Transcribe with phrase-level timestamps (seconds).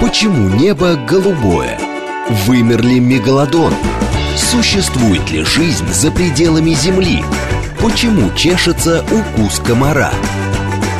[0.00, 1.78] Почему небо голубое?
[2.46, 3.74] Вымер ли мегалодон?
[4.34, 7.22] Существует ли жизнь за пределами Земли?
[7.80, 10.10] Почему чешется укус комара?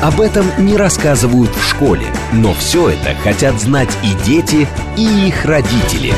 [0.02, 4.68] Об этом не рассказывают в школе, но все это хотят знать и дети,
[4.98, 6.12] и их родители.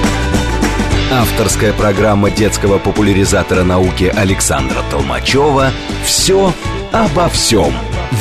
[1.12, 5.70] Авторская программа детского популяризатора науки Александра Толмачева
[6.04, 6.52] «Все
[6.90, 7.72] обо всем».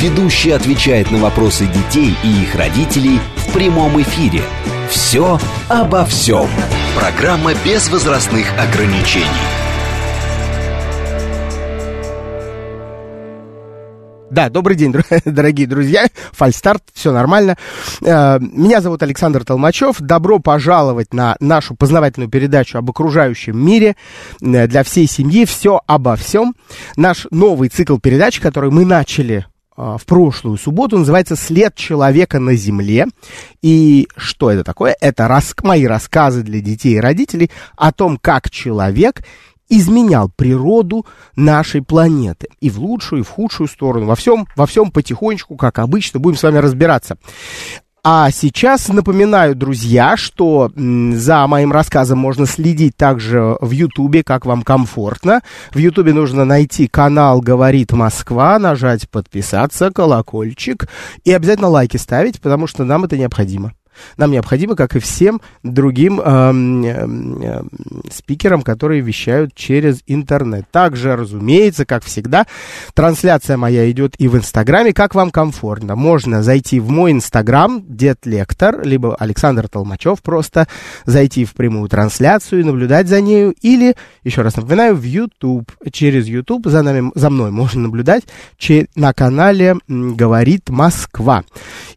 [0.01, 4.41] Ведущий отвечает на вопросы детей и их родителей в прямом эфире.
[4.89, 5.39] Все
[5.69, 6.47] обо всем.
[6.97, 9.27] Программа без возрастных ограничений.
[14.31, 14.91] Да, добрый день,
[15.25, 16.07] дорогие друзья.
[16.31, 17.55] Фальстарт, все нормально.
[18.03, 19.97] Э, меня зовут Александр Толмачев.
[19.99, 23.95] Добро пожаловать на нашу познавательную передачу об окружающем мире
[24.41, 25.45] э, для всей семьи.
[25.45, 26.55] Все обо всем.
[26.95, 33.07] Наш новый цикл передач, который мы начали в прошлую субботу, называется «След человека на земле».
[33.61, 34.95] И что это такое?
[34.99, 35.55] Это рас...
[35.63, 39.23] мои рассказы для детей и родителей о том, как человек
[39.71, 41.05] изменял природу
[41.35, 42.49] нашей планеты.
[42.59, 44.05] И в лучшую, и в худшую сторону.
[44.05, 47.17] Во всем, во всем потихонечку, как обычно, будем с вами разбираться.
[48.03, 54.63] А сейчас напоминаю, друзья, что за моим рассказом можно следить также в Ютубе, как вам
[54.63, 55.41] комфортно.
[55.69, 60.87] В Ютубе нужно найти канал «Говорит Москва», нажать «Подписаться», колокольчик
[61.25, 63.73] и обязательно лайки ставить, потому что нам это необходимо
[64.17, 66.51] нам необходимо, как и всем другим э,
[67.43, 67.61] э,
[68.11, 70.65] спикерам, которые вещают через интернет.
[70.71, 72.45] Также, разумеется, как всегда,
[72.93, 75.95] трансляция моя идет и в Инстаграме, как вам комфортно.
[75.95, 80.67] Можно зайти в мой Инстаграм, Дед Лектор, либо Александр Толмачев, просто
[81.05, 85.71] зайти в прямую трансляцию и наблюдать за нею, или, еще раз напоминаю, в YouTube.
[85.91, 88.23] Через YouTube за, нами, за мной можно наблюдать
[88.95, 91.43] на канале «Говорит Москва».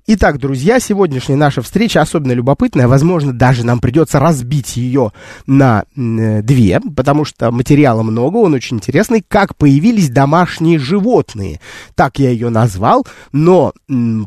[0.07, 2.89] Итак, друзья, сегодняшняя наша встреча встреча особенно любопытная.
[2.89, 5.13] Возможно, даже нам придется разбить ее
[5.47, 9.25] на э, две, потому что материала много, он очень интересный.
[9.27, 11.61] Как появились домашние животные.
[11.95, 13.73] Так я ее назвал, но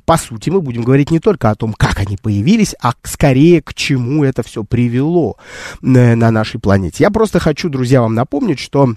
[0.06, 3.74] по сути мы будем говорить не только о том, как они появились, а скорее к
[3.74, 5.38] чему это все привело
[5.82, 7.04] э, на нашей планете.
[7.04, 8.94] Я просто хочу, друзья, вам напомнить, что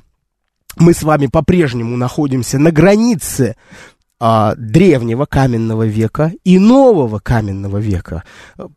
[0.77, 3.57] мы с вами по-прежнему находимся на границе
[4.23, 8.25] а, древнего каменного века и нового каменного века.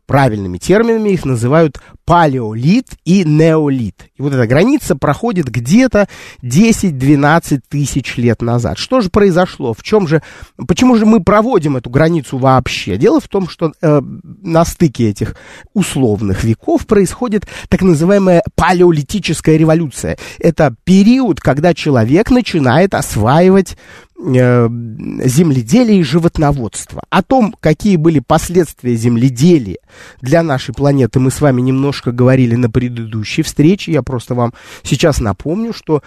[0.06, 4.06] Правильными терминами их называют палеолит и неолит.
[4.16, 6.08] И вот эта граница проходит где-то
[6.42, 8.78] 10-12 тысяч лет назад.
[8.78, 9.74] Что же произошло?
[9.74, 10.22] В чем же,
[10.66, 12.96] почему же мы проводим эту границу вообще?
[12.96, 15.36] Дело в том, что э, на стыке этих
[15.74, 20.16] условных веков происходит так называемая палеолитическая революция.
[20.38, 27.02] Это период, когда человек начинает осваивать Э, земледелия и животноводства.
[27.10, 29.76] О том, какие были последствия земледелия
[30.22, 33.92] для нашей планеты, мы с вами немножко говорили на предыдущей встрече.
[33.92, 36.02] Я просто вам сейчас напомню, что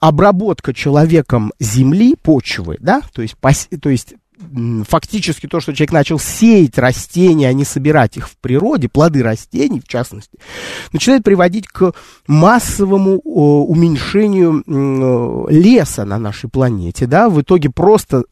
[0.00, 3.36] обработка человеком земли, почвы, да, то есть,
[3.80, 4.14] то есть
[4.88, 9.80] фактически то, что человек начал сеять растения, а не собирать их в природе, плоды растений
[9.80, 10.38] в частности,
[10.92, 11.92] начинает приводить к
[12.26, 14.62] массовому уменьшению
[15.48, 18.24] леса на нашей планете, да, в итоге просто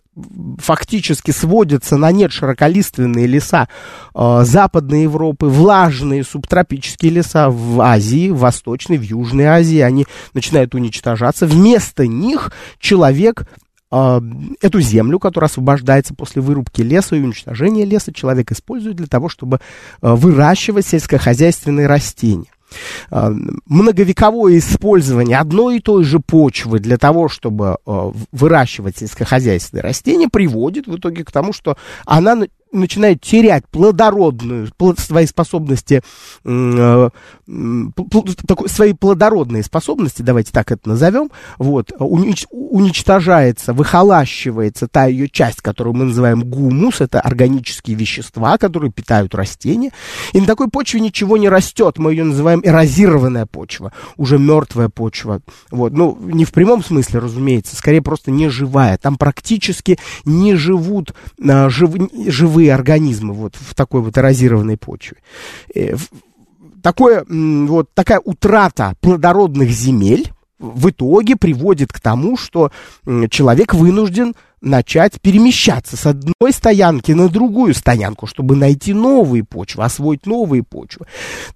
[0.58, 3.68] фактически сводятся на нет широколиственные леса
[4.14, 10.74] э, Западной Европы, влажные субтропические леса в Азии, в Восточной, в Южной Азии, они начинают
[10.74, 11.46] уничтожаться.
[11.46, 13.46] Вместо них человек
[13.90, 19.60] эту землю, которая освобождается после вырубки леса и уничтожения леса, человек использует для того, чтобы
[20.00, 22.46] а, выращивать сельскохозяйственные растения.
[23.10, 30.96] Многовековое использование одной и той же почвы для того, чтобы выращивать сельскохозяйственные растения, приводит в
[30.96, 31.76] итоге к тому, что
[32.06, 36.02] она начинает терять плодородную, свои способности,
[36.44, 37.10] э,
[38.66, 45.94] свои плодородные способности, давайте так это назовем, вот, унич, уничтожается, выхолащивается та ее часть, которую
[45.94, 49.90] мы называем гумус, это органические вещества, которые питают растения,
[50.32, 55.40] и на такой почве ничего не растет, мы ее называем эрозированная почва, уже мертвая почва,
[55.70, 61.14] вот, ну, не в прямом смысле, разумеется, скорее просто не живая, там практически не живут
[61.42, 61.90] а, жив,
[62.26, 65.16] живые живые организмы вот в такой вот эрозированной почве.
[65.74, 65.96] Э,
[66.82, 72.70] такое, вот такая утрата плодородных земель в итоге приводит к тому, что
[73.30, 80.26] человек вынужден начать перемещаться с одной стоянки на другую стоянку, чтобы найти новые почвы, освоить
[80.26, 81.06] новые почвы.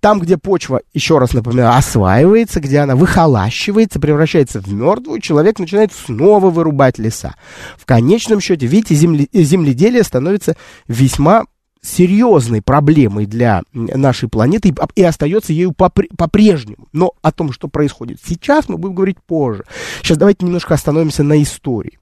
[0.01, 5.93] Там, где почва, еще раз напоминаю, осваивается, где она выхолащивается, превращается в мертвую, человек начинает
[5.93, 7.35] снова вырубать леса.
[7.77, 10.57] В конечном счете, видите, земле, земледелие становится
[10.89, 11.45] весьма
[11.83, 16.89] серьезной проблемой для нашей планеты и, и остается ею по-прежнему.
[16.93, 19.65] Но о том, что происходит сейчас, мы будем говорить позже.
[20.03, 21.99] Сейчас давайте немножко остановимся на истории.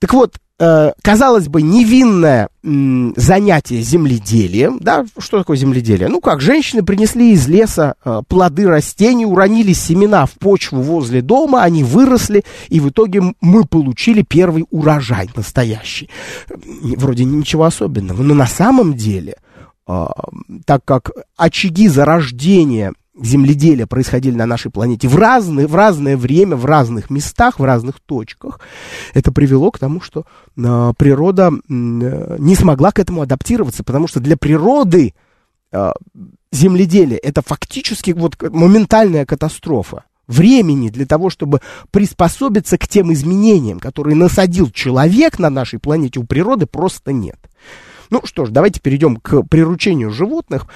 [0.00, 6.08] Так вот, э, казалось бы, невинное занятие земледелием, да, что такое земледелие?
[6.08, 11.62] Ну как, женщины принесли из леса э, плоды растений, уронили семена в почву возле дома,
[11.62, 16.08] они выросли, и в итоге мы получили первый урожай настоящий.
[16.96, 19.36] Вроде ничего особенного, но на самом деле,
[19.86, 20.06] э,
[20.64, 26.64] так как очаги зарождения земледелия происходили на нашей планете в разное, в разное время, в
[26.64, 28.60] разных местах, в разных точках,
[29.14, 30.24] это привело к тому, что
[30.56, 35.14] э, природа э, не смогла к этому адаптироваться, потому что для природы
[35.72, 35.92] э,
[36.52, 40.04] земледелие это фактически вот моментальная катастрофа.
[40.26, 46.24] Времени для того, чтобы приспособиться к тем изменениям, которые насадил человек на нашей планете, у
[46.24, 47.38] природы просто нет.
[48.10, 50.66] Ну что ж, давайте перейдем к приручению животных.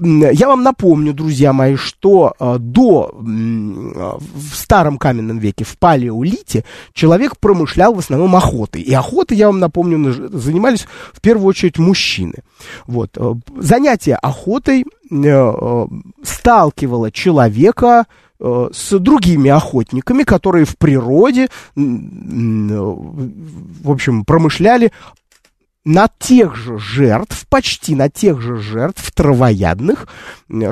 [0.00, 6.64] Я вам напомню, друзья мои, что э, до, в старом каменном веке, в палеолите,
[6.94, 8.80] человек промышлял в основном охотой.
[8.80, 12.36] И охотой, я вам напомню, занимались в первую очередь мужчины.
[12.86, 13.10] Вот.
[13.16, 15.86] Э, занятие охотой э,
[16.22, 18.06] сталкивало человека
[18.40, 24.90] с другими охотниками, которые в природе, в общем, промышляли
[25.84, 30.08] на тех же жертв, почти на тех же жертв травоядных,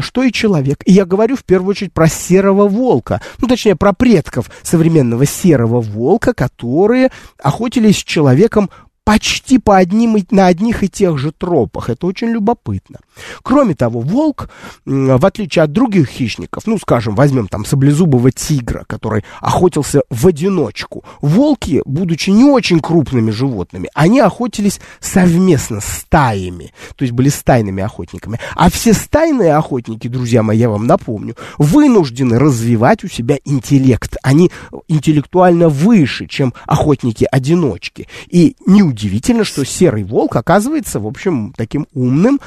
[0.01, 0.83] что и человек.
[0.87, 5.81] И я говорю в первую очередь про серого волка, ну точнее про предков современного серого
[5.81, 8.71] волка, которые охотились с человеком
[9.05, 11.91] почти по одним, на одних и тех же тропах.
[11.91, 13.01] Это очень любопытно.
[13.43, 14.49] Кроме того, волк,
[14.85, 21.05] в отличие от других хищников, ну, скажем, возьмем там саблезубого тигра, который охотился в одиночку.
[21.21, 28.39] Волки, будучи не очень крупными животными, они охотились совместно стаями, то есть были стайными охотниками.
[28.55, 34.17] А все стайные охотники, друзья мои, я вам напомню, вынуждены развивать у себя интеллект.
[34.23, 34.51] Они
[34.89, 38.09] интеллектуально выше, чем охотники-одиночки.
[38.29, 42.41] И не удивительно, что серый волк оказывается, в общем, таким умным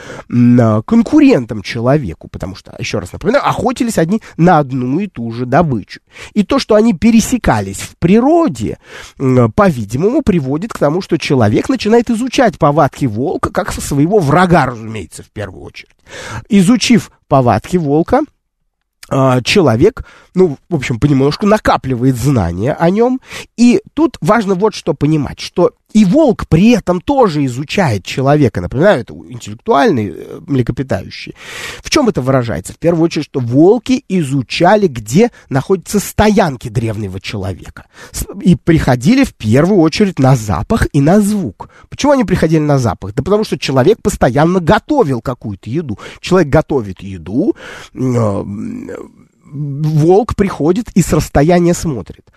[0.86, 6.00] конкурентом человеку, потому что, еще раз напоминаю, охотились одни на одну и ту же добычу.
[6.34, 8.78] И то, что они пересекались в природе,
[9.18, 15.32] по-видимому, приводит к тому, что человек начинает изучать повадки волка как своего врага, разумеется, в
[15.32, 15.96] первую очередь.
[16.48, 18.22] Изучив повадки волка,
[19.10, 20.06] а, человек,
[20.36, 23.22] ну, в общем, понемножку накапливает знания о нем.
[23.58, 28.60] И тут важно вот что понимать, что и волк при этом тоже изучает человека.
[28.60, 31.36] Напоминаю, это интеллектуальный э, млекопитающий.
[31.82, 32.74] В чем это выражается?
[32.74, 37.86] В первую очередь, что волки изучали, где находятся стоянки древнего человека.
[38.42, 41.70] И приходили в первую очередь на запах и на звук.
[41.88, 43.14] Почему они приходили на запах?
[43.14, 45.98] Да потому что человек постоянно готовил какую-то еду.
[46.20, 47.56] Человек готовит еду,
[47.94, 48.44] э,
[49.46, 52.30] волк приходит и с расстояния смотрит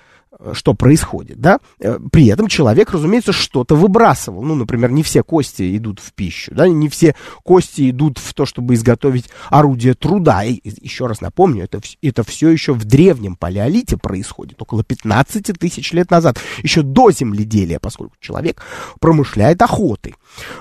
[0.53, 5.77] что происходит, да, э, при этом человек, разумеется, что-то выбрасывал, ну, например, не все кости
[5.77, 10.61] идут в пищу, да, не все кости идут в то, чтобы изготовить орудие труда, и
[10.63, 16.11] еще раз напомню, это, это все еще в древнем палеолите происходит, около 15 тысяч лет
[16.11, 18.63] назад, еще до земледелия, поскольку человек
[19.01, 20.15] промышляет охотой.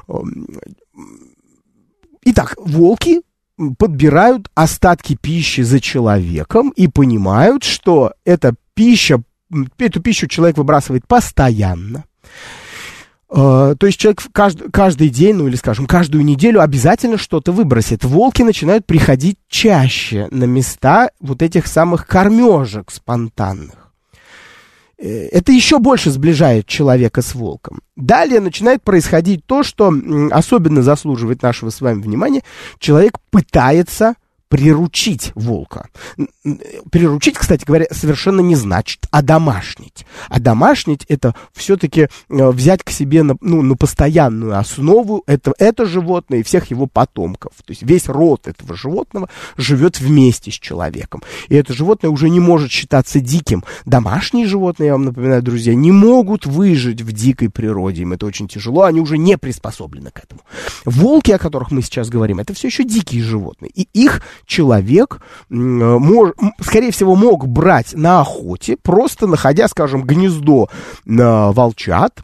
[0.08, 0.48] Эм,
[2.24, 3.22] итак, волки
[3.78, 9.22] подбирают остатки пищи за человеком и понимают, что эта пища
[9.78, 12.04] эту пищу человек выбрасывает постоянно.
[13.30, 18.06] Uh, то есть человек каждый, каждый день, ну или, скажем, каждую неделю обязательно что-то выбросит.
[18.06, 23.87] Волки начинают приходить чаще на места вот этих самых кормежек спонтанных.
[25.00, 27.82] Э, это еще больше сближает человека с волком.
[27.96, 29.94] Далее начинает происходить то, что
[30.32, 32.44] особенно заслуживает нашего с вами внимания.
[32.80, 34.16] Человек пытается
[34.50, 35.90] приручить волка.
[36.92, 40.06] Приручить, кстати говоря, совершенно не значит одомашнить.
[40.30, 46.40] Одомашнить это все-таки э, взять к себе на, ну, на постоянную основу это, это животное
[46.40, 47.54] и всех его потомков.
[47.66, 51.22] То есть весь род этого животного живет вместе с человеком.
[51.50, 53.64] И это животное уже не может считаться диким.
[53.86, 58.04] Домашние животные, я вам напоминаю, друзья, не могут выжить в дикой природе.
[58.04, 60.42] Им это очень тяжело, они уже не приспособлены к этому.
[60.86, 63.72] Волки, о которых мы сейчас говорим, это все еще дикие животные.
[63.74, 70.70] И их человек, мож, скорее всего, мог брать на охоте, просто находя, скажем, гнездо
[71.06, 72.22] на волчат,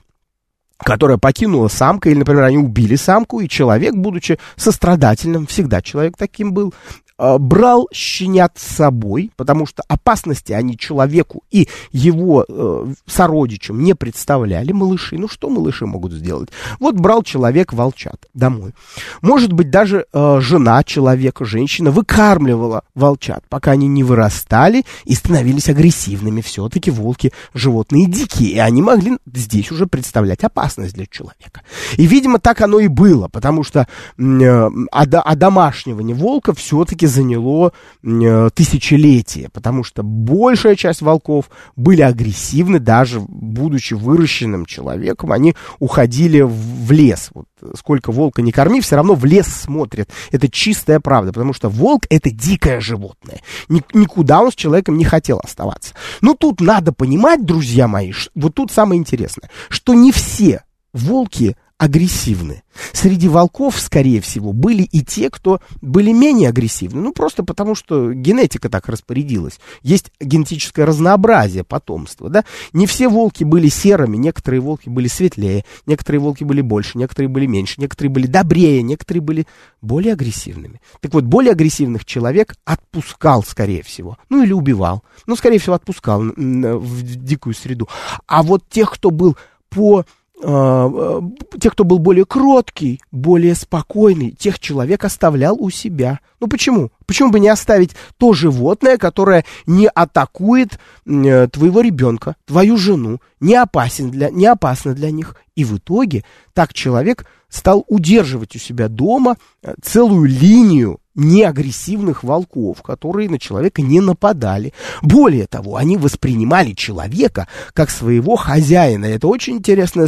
[0.83, 6.53] которая покинула самка, или, например, они убили самку, и человек, будучи сострадательным, всегда человек таким
[6.53, 6.73] был,
[7.12, 13.93] э, брал щенят с собой, потому что опасности они человеку и его э, сородичам не
[13.95, 15.17] представляли, малыши.
[15.17, 16.49] Ну что малыши могут сделать?
[16.79, 18.73] Вот брал человек волчат домой.
[19.21, 25.69] Может быть, даже э, жена человека, женщина выкармливала волчат, пока они не вырастали и становились
[25.69, 26.41] агрессивными.
[26.41, 31.61] Все-таки волки животные дикие, и они могли здесь уже представлять опасность для человека.
[31.97, 33.87] И, видимо, так оно и было, потому что
[34.17, 37.71] э, одомашнивание волка все-таки заняло
[38.03, 46.41] э, тысячелетия, потому что большая часть волков были агрессивны, даже будучи выращенным человеком, они уходили
[46.41, 47.29] в лес.
[47.33, 50.09] Вот сколько волка не корми, все равно в лес смотрит.
[50.31, 53.41] Это чистая правда, потому что волк это дикое животное.
[53.69, 55.93] Никуда он с человеком не хотел оставаться.
[56.21, 62.63] Но тут надо понимать, друзья мои, вот тут самое интересное, что не все волки агрессивны.
[62.93, 67.01] Среди волков, скорее всего, были и те, кто были менее агрессивны.
[67.01, 69.59] Ну, просто потому, что генетика так распорядилась.
[69.81, 72.45] Есть генетическое разнообразие потомства, да.
[72.71, 77.45] Не все волки были серыми, некоторые волки были светлее, некоторые волки были больше, некоторые были
[77.45, 79.47] меньше, некоторые были добрее, некоторые были
[79.81, 80.81] более агрессивными.
[81.01, 84.17] Так вот, более агрессивных человек отпускал, скорее всего.
[84.29, 85.03] Ну, или убивал.
[85.25, 87.89] Ну, скорее всего, отпускал в дикую среду.
[88.25, 89.37] А вот тех, кто был
[89.69, 90.05] по
[90.43, 96.19] те, кто был более кроткий, более спокойный, тех человек оставлял у себя.
[96.41, 96.91] Ну почему?
[97.05, 103.55] Почему бы не оставить то животное, которое не атакует э, твоего ребенка, твою жену, не,
[103.55, 105.37] опасен для, не опасно для них?
[105.55, 112.81] И в итоге так человек стал удерживать у себя дома э, целую линию неагрессивных волков,
[112.81, 114.73] которые на человека не нападали.
[115.01, 119.05] Более того, они воспринимали человека как своего хозяина.
[119.05, 120.07] Это очень интересное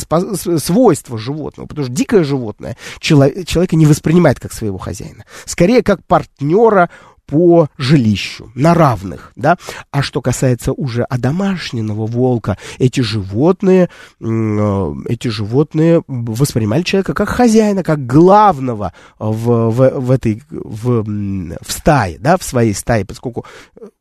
[0.60, 5.26] свойство животного, потому что дикое животное человека не воспринимает как своего хозяина.
[5.46, 6.90] Скорее, как партнера
[7.26, 9.58] по жилищу, на равных, да.
[9.92, 13.90] А что касается уже одомашненного волка, эти животные,
[14.20, 21.72] э, эти животные воспринимали человека как хозяина, как главного в, в, в этой, в, в
[21.72, 23.46] стае, да, в своей стае, поскольку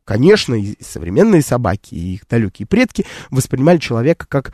[0.04, 4.52] конечно, и современные собаки, и их далекие предки воспринимали человека как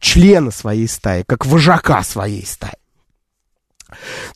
[0.00, 2.74] члена своей стаи, как вожака своей стаи.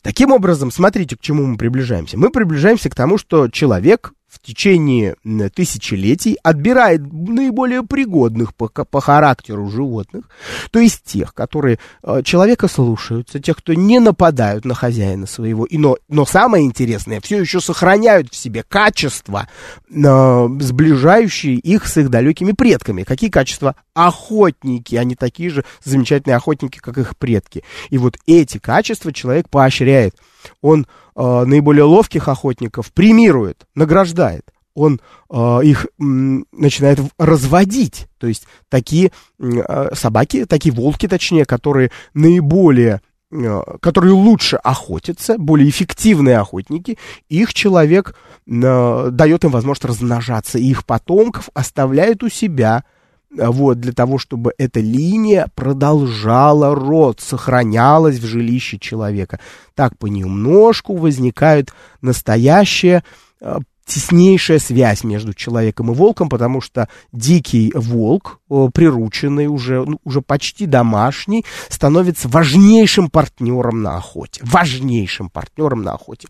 [0.01, 2.17] Таким образом, смотрите, к чему мы приближаемся.
[2.17, 5.15] Мы приближаемся к тому, что человек в течение
[5.53, 10.25] тысячелетий отбирает наиболее пригодных по, по характеру животных,
[10.71, 15.77] то есть тех, которые э, человека слушаются, тех, кто не нападают на хозяина своего, и,
[15.77, 19.49] но, но самое интересное, все еще сохраняют в себе качества,
[19.89, 23.03] э, сближающие их с их далекими предками.
[23.03, 23.75] Какие качества?
[23.93, 27.63] Охотники, они такие же замечательные охотники, как их предки.
[27.89, 30.15] И вот эти качества человек поощряет.
[30.61, 30.87] Он
[31.19, 34.45] э, наиболее ловких охотников премирует, награждает.
[34.73, 38.07] Он э, их м, начинает разводить.
[38.17, 45.69] То есть такие э, собаки, такие волки, точнее, которые наиболее э, которые лучше охотятся, более
[45.69, 46.97] эффективные охотники,
[47.27, 48.15] их человек
[48.47, 52.85] э, дает им возможность размножаться, и их потомков оставляет у себя–
[53.31, 59.39] вот, для того, чтобы эта линия продолжала род, сохранялась в жилище человека.
[59.75, 61.71] Так понемножку возникает
[62.01, 63.03] настоящая
[63.39, 70.21] э, теснейшая связь между человеком и волком, потому что дикий волк, прирученный уже, ну, уже
[70.21, 74.41] почти домашний, становится важнейшим партнером на охоте.
[74.43, 76.27] Важнейшим партнером на охоте.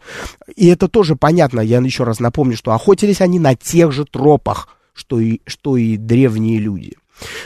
[0.56, 4.70] И это тоже понятно, я еще раз напомню, что охотились они на тех же тропах,
[5.00, 6.98] что и, что и древние люди.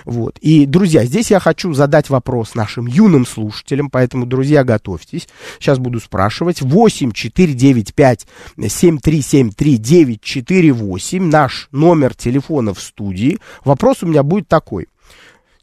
[0.05, 0.37] Вот.
[0.39, 5.27] И, друзья, здесь я хочу задать вопрос нашим юным слушателям, поэтому, друзья, готовьтесь.
[5.59, 6.61] Сейчас буду спрашивать.
[6.61, 13.39] 8 495 7373 948 наш номер телефона в студии.
[13.63, 14.87] Вопрос у меня будет такой.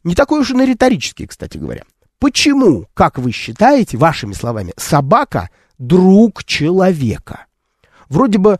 [0.03, 1.83] Не такой уж и на риторический, кстати говоря.
[2.19, 7.45] Почему, как вы считаете, вашими словами, собака друг человека?
[8.09, 8.59] Вроде бы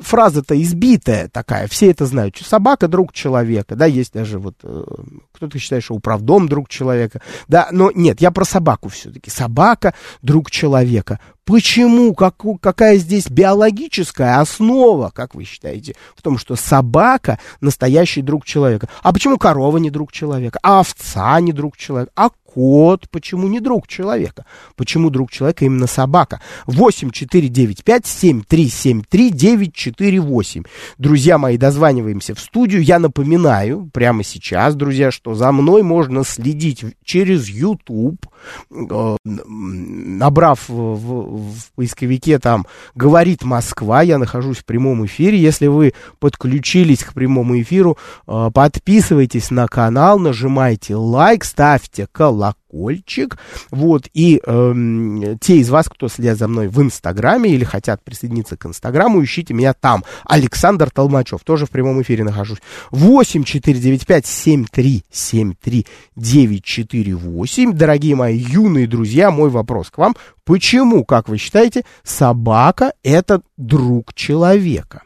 [0.00, 2.36] фраза-то избитая такая, все это знают.
[2.36, 4.84] Собака друг человека, да, есть даже вот, э,
[5.32, 9.30] кто-то считает, что управдом друг человека, да, но нет, я про собаку все-таки.
[9.30, 11.20] Собака друг человека.
[11.46, 12.12] Почему?
[12.12, 18.88] Как, какая здесь биологическая основа, как вы считаете, в том, что собака настоящий друг человека?
[19.04, 20.58] А почему корова не друг человека?
[20.64, 22.10] А овца не друг человека?
[22.16, 24.46] А кот почему не друг человека?
[24.76, 26.40] Почему друг человека именно собака?
[26.66, 30.62] 8 4 9 5 7 3 7 3 9 4 8.
[30.96, 32.82] Друзья мои, дозваниваемся в студию.
[32.82, 38.26] Я напоминаю прямо сейчас, друзья, что за мной можно следить через YouTube,
[38.70, 45.38] э, набрав в в поисковике там «Говорит Москва», я нахожусь в прямом эфире.
[45.38, 53.38] Если вы подключились к прямому эфиру, э, подписывайтесь на канал, нажимайте лайк, ставьте колокольчик колокольчик.
[53.70, 58.56] Вот, и э, те из вас, кто следят за мной в Инстаграме или хотят присоединиться
[58.56, 60.04] к Инстаграму, ищите меня там.
[60.24, 62.58] Александр Толмачев, тоже в прямом эфире нахожусь.
[62.90, 67.72] 8 495 7373 948.
[67.72, 70.16] Дорогие мои юные друзья, мой вопрос к вам.
[70.44, 75.02] Почему, как вы считаете, собака это друг человека?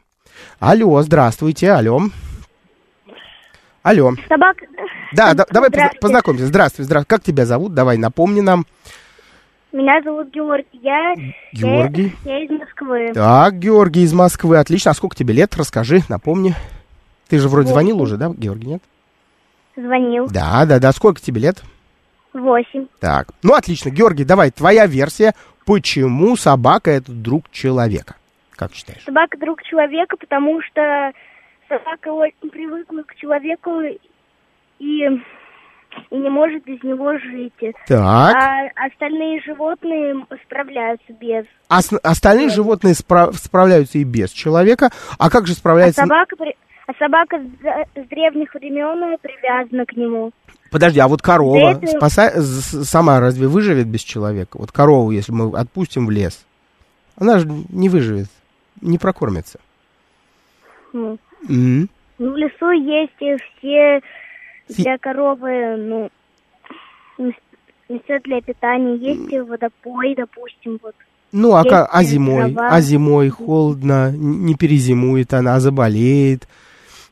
[0.59, 2.02] Алло, здравствуйте, алло.
[3.83, 4.13] Алло.
[4.29, 4.67] Собака.
[5.13, 5.71] Да, да давай
[6.01, 6.47] познакомимся.
[6.47, 7.09] Здравствуй, здравствуй.
[7.09, 7.73] Как тебя зовут?
[7.75, 8.67] Давай, напомни нам.
[9.73, 10.81] Меня зовут Георгий.
[10.83, 11.15] Я,
[11.53, 12.15] Георгий.
[12.25, 13.13] Я, я из Москвы.
[13.15, 14.59] Так, Георгий из Москвы.
[14.59, 14.91] Отлично.
[14.91, 15.57] А сколько тебе лет?
[15.57, 16.55] Расскажи, напомни.
[17.29, 17.75] Ты же вроде Восемь.
[17.75, 18.83] звонил уже, да, Георгий, нет?
[19.77, 20.27] Звонил.
[20.29, 20.93] Да, да, да.
[20.93, 21.63] Сколько тебе лет?
[22.35, 22.87] Восемь.
[22.99, 23.29] Так.
[23.43, 23.91] Ну, отлично.
[23.91, 25.35] Георгий, давай, твоя версия.
[25.65, 28.17] Почему собака это друг человека?
[28.57, 29.05] Как считаешь?
[29.05, 31.13] Собака друг человека, потому что
[31.71, 33.99] собака очень привыкла к человеку и,
[34.79, 35.09] и
[36.11, 37.53] не может без него жить.
[37.87, 38.35] Так.
[38.37, 41.47] А остальные животные справляются без.
[41.69, 44.91] А остальные животные спра- справляются и без человека.
[45.19, 46.03] А как же А справляется...
[46.03, 50.33] собака, при- а собака с, с древних времен привязана к нему.
[50.71, 54.59] Подожди, а вот корова это- спаса- сама разве выживет без человека?
[54.59, 56.45] Вот корову, если мы отпустим в лес,
[57.17, 58.29] она же не выживет,
[58.81, 59.61] не прокормится.
[60.93, 61.88] Ну, М.
[62.18, 64.00] Ну, в лесу есть и все
[64.68, 66.11] для коровы, ну,
[68.04, 68.97] все для питания.
[68.97, 70.94] Есть и водопой, допустим, вот.
[71.32, 72.52] Ну, а, Есть а зимой?
[72.52, 72.68] трава.
[72.70, 76.49] А зимой холодно, не перезимует она, а заболеет.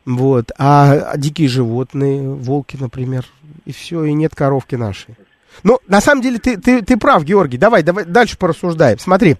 [0.05, 0.51] Вот.
[0.59, 3.25] А, а дикие животные, волки, например,
[3.65, 5.15] и все, и нет коровки нашей.
[5.63, 7.59] Ну, на самом деле, ты, ты, ты прав, Георгий.
[7.59, 8.99] Давай, давай дальше порассуждаем.
[8.99, 9.37] Смотри,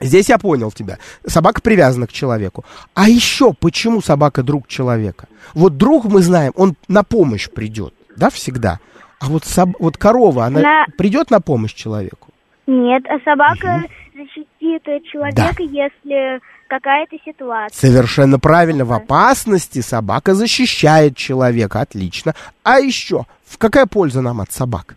[0.00, 0.98] здесь я понял тебя.
[1.26, 2.64] Собака привязана к человеку.
[2.94, 5.26] А еще почему собака друг человека?
[5.54, 8.78] Вот друг, мы знаем, он на помощь придет, да, всегда.
[9.20, 12.28] А вот, соб- вот корова, она На- придет на помощь человеку?
[12.66, 13.82] Нет, а собака
[14.14, 17.76] защитит э, человека, если какая-то ситуация.
[17.90, 18.84] Совершенно правильно.
[18.84, 21.80] В опасности собака защищает человека.
[21.80, 22.34] Отлично.
[22.62, 24.94] А еще, в какая польза нам от собак?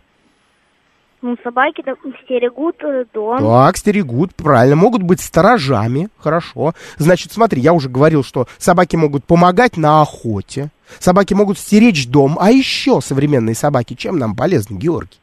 [1.24, 3.38] Ну, собаки да, стерегут э, дом.
[3.38, 4.76] Так, стерегут, правильно.
[4.76, 6.10] Могут быть сторожами.
[6.18, 6.74] Хорошо.
[6.98, 10.68] Значит, смотри, я уже говорил, что собаки могут помогать на охоте.
[10.98, 12.36] Собаки могут стеречь дом.
[12.38, 15.18] А еще современные собаки чем нам полезны, Георгий?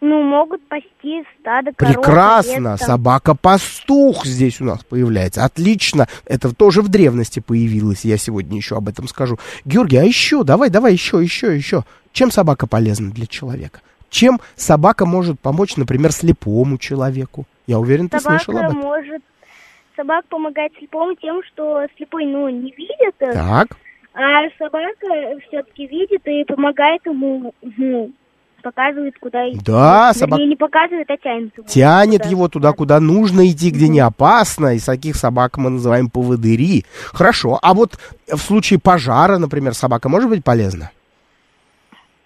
[0.00, 1.94] Ну, могут пасти стадо коров.
[1.96, 2.76] Прекрасно.
[2.78, 5.44] Собака-пастух здесь у нас появляется.
[5.44, 6.08] Отлично.
[6.24, 8.04] Это тоже в древности появилось.
[8.04, 9.38] Я сегодня еще об этом скажу.
[9.66, 11.84] Георгий, а еще, давай, давай, еще, еще, еще.
[12.12, 13.80] Чем собака полезна для человека?
[14.08, 17.44] Чем собака может помочь, например, слепому человеку?
[17.66, 18.80] Я уверен, ты Собака слышал об этом.
[18.80, 19.22] может...
[19.96, 23.76] Собака помогает слепому тем, что слепой, ну, не видит, Так,
[24.14, 28.10] а собака все-таки видит и помогает ему, ну,
[28.60, 29.60] показывает, куда идти.
[29.64, 31.66] Да, Вернее, собака- не показывает, а тянет его.
[31.66, 32.30] тянет туда.
[32.30, 34.74] его туда, куда нужно идти, где не опасно.
[34.74, 36.84] И таких собак мы называем поводыри.
[37.12, 37.58] Хорошо.
[37.62, 40.90] А вот в случае пожара, например, собака может быть полезна?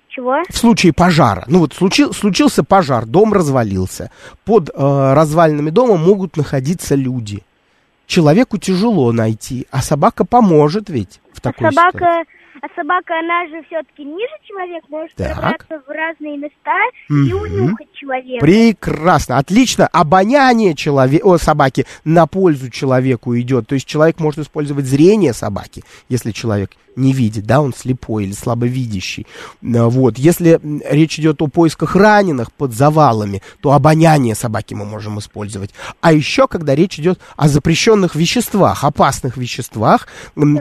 [0.08, 0.36] Чего?
[0.48, 4.12] в случае пожара, ну вот случил, случился пожар, дом развалился,
[4.44, 4.72] под э,
[5.12, 7.42] развалинами дома могут находиться люди.
[8.06, 12.26] Человеку тяжело найти, а собака поможет ведь в А такой собака, ситуации.
[12.62, 15.32] а собака, она же все-таки ниже человека, может Так.
[15.66, 16.78] пробраться в разные места
[17.10, 17.42] и Мгм.
[17.42, 18.44] унюхать человека.
[18.44, 19.86] Прекрасно, отлично.
[19.88, 23.66] Обоняние челове- о, собаки на пользу человеку идет.
[23.66, 28.30] То есть человек может использовать зрение собаки, если человек не видит, да, он слепой или
[28.32, 29.26] слабовидящий.
[29.62, 30.16] Э, Вот.
[30.16, 35.74] Если речь идет о поисках раненых под завалами, то обоняние собаки мы можем использовать.
[36.00, 40.06] А еще, когда речь идет о запрещенных веществах, опасных веществах,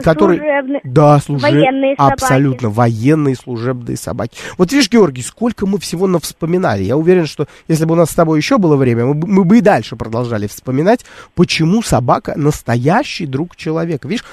[0.02, 0.40] которые...
[0.64, 2.12] Служебные- Да, служеб- военные собаки.
[2.12, 4.36] Абсолютно, военные служебные собаки.
[4.58, 6.82] Вот видишь, Георгий, сколько мы всего навспоминали.
[6.84, 9.44] Я уверен, что если бы у нас с тобой еще было время, мы, бы- мы
[9.44, 14.08] бы и дальше продолжали вспоминать, почему собака настоящий друг человека.
[14.08, 14.24] Видишь,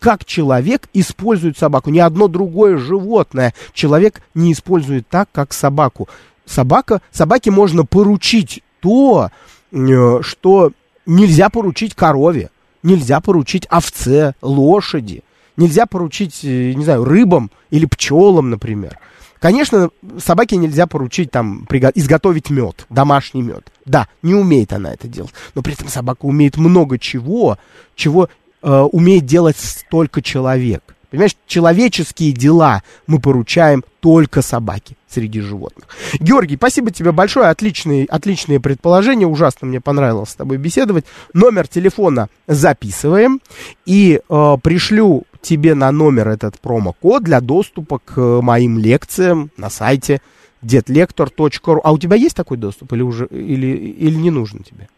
[0.00, 1.90] как человек использует собаку.
[1.90, 6.08] Ни одно другое животное человек не использует так, как собаку.
[6.46, 9.30] Собака, собаке можно поручить то,
[9.72, 10.72] э, что
[11.06, 12.50] нельзя поручить корове,
[12.82, 15.22] нельзя поручить овце, лошади,
[15.56, 18.98] нельзя поручить, э, не знаю, рыбам или пчелам, например.
[19.38, 23.70] Конечно, собаке нельзя поручить там изготовить мед, домашний мед.
[23.84, 25.34] Да, не умеет она это делать.
[25.54, 27.58] Но при этом собака умеет много чего,
[27.94, 28.30] чего
[28.62, 29.56] э, умеет делать
[29.90, 30.82] только человек.
[31.10, 35.86] Понимаешь, человеческие дела мы поручаем только собаке среди животных.
[36.18, 41.04] Георгий, спасибо тебе большое, отличные, отличные предположения, ужасно мне понравилось с тобой беседовать.
[41.32, 43.40] Номер телефона записываем
[43.86, 50.20] и э, пришлю тебе на номер этот промокод для доступа к моим лекциям на сайте
[50.64, 51.80] detlektor.ru.
[51.84, 54.88] А у тебя есть такой доступ или уже или, или не нужен тебе?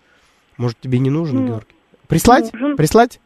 [0.56, 1.74] Может, тебе не нужен, Ну, Георгий?
[2.08, 2.52] Прислать?
[2.52, 2.76] нужен.
[2.76, 3.20] Прислать?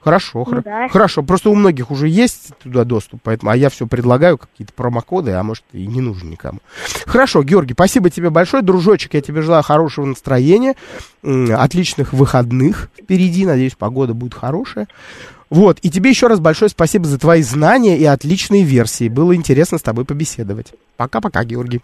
[0.00, 0.88] Хорошо, Ну хоро- да.
[0.88, 1.22] хорошо.
[1.22, 5.42] Просто у многих уже есть туда доступ, поэтому, а я все предлагаю, какие-то промокоды, а
[5.42, 6.60] может и не нужен никому.
[7.04, 8.62] Хорошо, Георгий, спасибо тебе большое.
[8.62, 10.74] Дружочек, я тебе желаю хорошего настроения,
[11.22, 13.44] отличных выходных впереди.
[13.44, 14.88] Надеюсь, погода будет хорошая.
[15.50, 19.08] Вот, и тебе еще раз большое спасибо за твои знания и отличные версии.
[19.08, 20.72] Было интересно с тобой побеседовать.
[20.96, 21.82] Пока-пока, Георгий.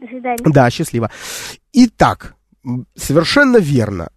[0.00, 0.38] До свидания.
[0.46, 1.10] Да, счастливо.
[1.72, 2.34] Итак,
[2.96, 4.08] совершенно верно.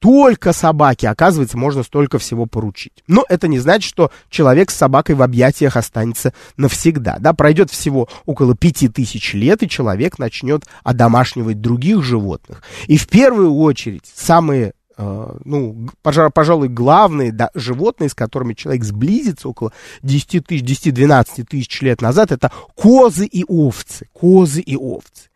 [0.00, 3.02] Только собаке, оказывается, можно столько всего поручить.
[3.08, 7.16] Но это не значит, что человек с собакой в объятиях останется навсегда.
[7.18, 12.62] Да, пройдет всего около пяти тысяч лет, и человек начнет одомашнивать других животных.
[12.86, 18.84] И в первую очередь самые ну, г- пожа- пожалуй, главные да, животные, с которыми человек
[18.84, 24.08] сблизится около 10 тысяч, 10-12 тысяч лет назад, это козы и овцы.
[24.12, 25.28] Козы и овцы.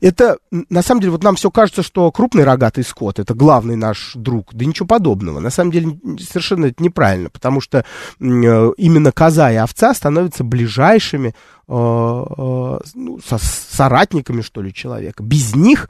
[0.00, 4.12] Это, на самом деле, вот нам все кажется, что крупный рогатый скот это главный наш
[4.14, 4.52] друг.
[4.52, 5.40] Да ничего подобного.
[5.40, 7.84] На самом деле, совершенно это неправильно, потому что э,
[8.20, 11.32] именно коза и овца становятся ближайшими э,
[11.68, 15.22] э, ну, со- соратниками, что ли, человека.
[15.22, 15.88] Без них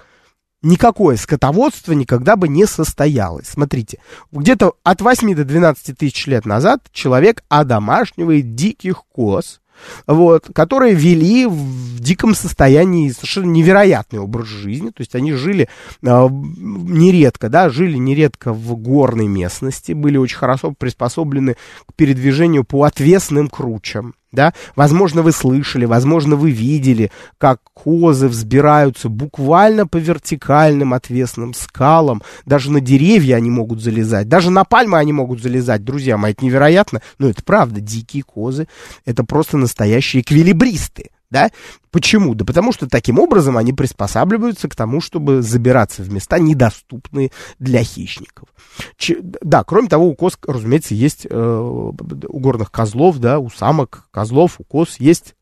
[0.65, 3.49] никакое скотоводство никогда бы не состоялось.
[3.49, 3.99] Смотрите,
[4.33, 9.61] где-то от 8 до 12 тысяч лет назад человек одомашнивает диких коз,
[10.07, 15.69] вот, которые вели в диком состоянии совершенно невероятный образ жизни, то есть они жили
[16.03, 22.85] э, нередко, да, жили нередко в горной местности, были очень хорошо приспособлены к передвижению по
[22.85, 30.93] отвесным кручам, да, возможно, вы слышали, возможно, вы видели, как козы взбираются буквально по вертикальным
[30.95, 36.17] отвесным скалам, даже на деревья они могут залезать, даже на пальмы они могут залезать, друзья
[36.17, 38.69] мои, это невероятно, но это правда, дикие козы,
[39.05, 41.51] это просто настоящие эквилибристы, да?
[41.91, 42.35] Почему?
[42.35, 47.83] Да потому что таким образом они приспосабливаются к тому, чтобы забираться в места, недоступные для
[47.83, 48.49] хищников.
[48.97, 54.09] Че- да, кроме того, у коз, разумеется, есть, э, у горных козлов, да, у самок
[54.11, 55.35] козлов, у коз есть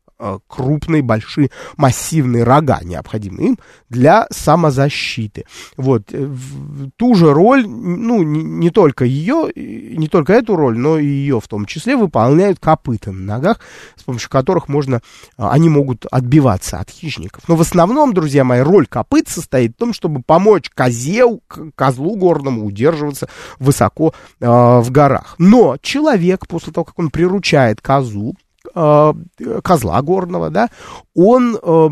[0.47, 5.45] крупные, большие, массивные рога, необходимые им для самозащиты.
[5.77, 6.29] Вот, э,
[6.97, 11.39] ту же роль, ну, не, не только ее, не только эту роль, но и ее
[11.39, 13.59] в том числе выполняют копыта на ногах,
[13.95, 15.01] с помощью которых можно,
[15.37, 17.43] а, они могут отбиваться от хищников.
[17.47, 21.23] Но в основном, друзья мои, роль копыт состоит в том, чтобы помочь козе,
[21.75, 23.27] козлу горному удерживаться
[23.59, 25.35] высоко э, в горах.
[25.37, 28.35] Но человек, после того, как он приручает козу,
[28.73, 29.13] э,
[29.63, 30.69] козла горного, да,
[31.15, 31.89] он э,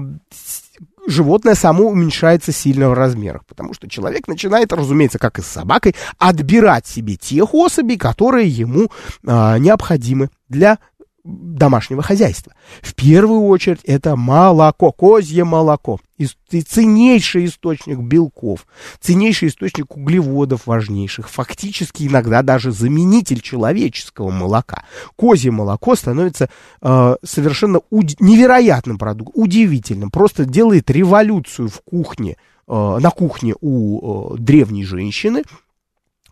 [1.08, 5.96] животное само уменьшается сильно в размерах, потому что человек начинает, разумеется, как и с собакой,
[6.18, 10.80] отбирать себе тех особей, которые ему э, необходимы для
[11.24, 12.54] домашнего хозяйства.
[12.82, 16.00] В первую очередь это молоко, козье молоко.
[16.18, 18.68] И ценнейший источник белков,
[19.00, 24.84] ценнейший источник углеводов важнейших, фактически иногда даже заменитель человеческого молока.
[25.16, 26.50] Козье молоко становится
[26.82, 34.36] э, совершенно уд- невероятным продуктом, удивительным, просто делает революцию в кухне, э, на кухне у
[34.36, 35.44] э, древней женщины,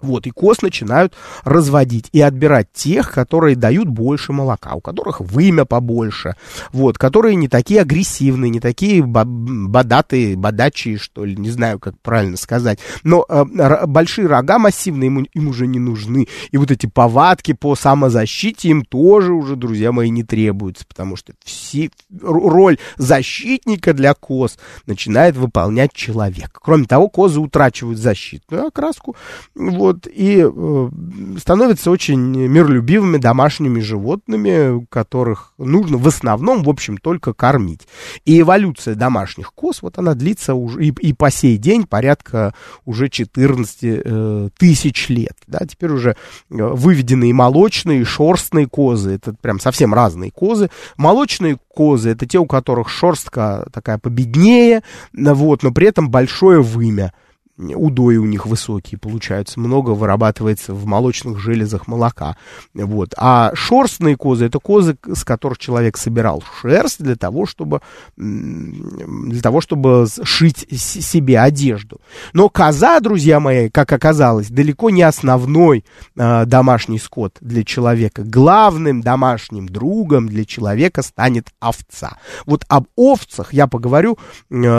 [0.02, 5.66] вот, и коз начинают разводить и отбирать тех, которые дают больше молока, у которых вымя
[5.66, 6.36] побольше,
[6.72, 12.38] вот, которые не такие агрессивные, не такие бодатые, бодачие, что ли, не знаю, как правильно
[12.38, 12.80] сказать.
[13.04, 16.28] Но э, большие рога массивные им, им уже не нужны.
[16.52, 21.34] И вот эти повадки по самозащите им тоже уже, друзья мои, не требуются, потому что
[21.44, 21.90] все,
[22.22, 26.60] роль защитника для коз начинает выполнять человек.
[26.62, 29.16] Кроме того, козы утрачивают защитную окраску,
[29.56, 30.90] вот, и э,
[31.38, 37.88] становятся очень миролюбивыми домашними животными, которых нужно в основном, в общем, только кормить.
[38.26, 42.54] И эволюция домашних коз, вот она длится уже и, и по сей день порядка
[42.86, 45.38] уже 14 э, тысяч лет.
[45.48, 45.60] Да?
[45.68, 46.16] Теперь уже э,
[46.50, 50.70] выведены и молочные, и шерстные козы, это прям совсем разные козы.
[50.98, 57.14] Молочные козы, это те, у которых шерстка такая победнее, вот, но при этом большое вымя
[57.60, 62.38] удои у них высокие получаются, много вырабатывается в молочных железах молока.
[62.74, 63.14] Вот.
[63.18, 67.82] А шерстные козы, это козы, с которых человек собирал шерсть для того, чтобы,
[68.16, 72.00] для того, чтобы шить себе одежду.
[72.34, 75.84] Но коза, друзья мои, как оказалось, далеко не основной
[76.16, 78.24] э, домашний скот для человека.
[78.24, 82.18] Главным домашним другом для человека станет овца.
[82.46, 84.18] Вот об овцах я поговорю
[84.50, 84.78] э,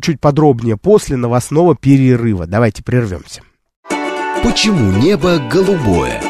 [0.00, 2.46] чуть подробнее после новостного перерыва.
[2.46, 3.42] Давайте прервемся.
[4.42, 6.20] Почему небо голубое?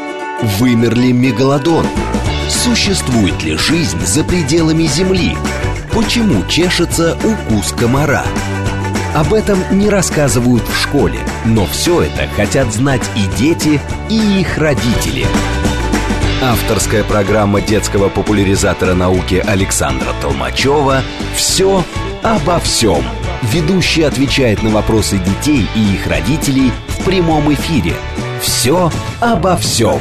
[0.58, 1.86] Вымер ли мегалодон?
[2.48, 5.34] Существует ли жизнь за пределами Земли?
[5.92, 8.24] Почему чешется укус комара?
[9.14, 14.58] Об этом не рассказывают в школе, но все это хотят знать и дети, и их
[14.58, 15.24] родители.
[16.42, 21.00] Авторская программа детского популяризатора науки Александра Толмачева
[21.34, 21.82] «Все
[22.22, 23.02] обо всем».
[23.52, 27.94] Ведущий отвечает на вопросы детей и их родителей в прямом эфире.
[28.40, 30.00] «Все обо всем».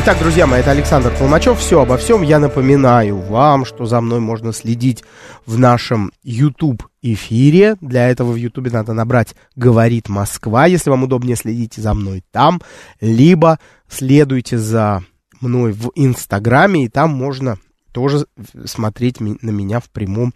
[0.00, 1.60] Итак, друзья мои, это Александр Толмачев.
[1.60, 2.22] Все обо всем.
[2.22, 5.04] Я напоминаю вам, что за мной можно следить
[5.46, 7.76] в нашем YouTube эфире.
[7.80, 10.66] Для этого в YouTube надо набрать «Говорит Москва».
[10.66, 12.60] Если вам удобнее, следите за мной там.
[13.00, 15.04] Либо следуйте за
[15.40, 17.58] мной в Инстаграме, и там можно
[17.94, 18.26] тоже
[18.64, 20.34] смотреть на меня в прямом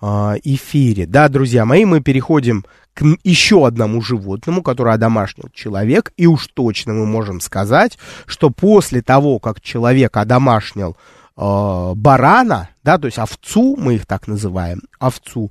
[0.00, 0.06] э,
[0.44, 1.06] эфире.
[1.06, 6.92] Да, друзья мои, мы переходим к еще одному животному, которое одомашнил человек, и уж точно
[6.92, 10.96] мы можем сказать, что после того, как человек одомашнил
[11.36, 15.50] э, барана, да, то есть овцу, мы их так называем, овцу,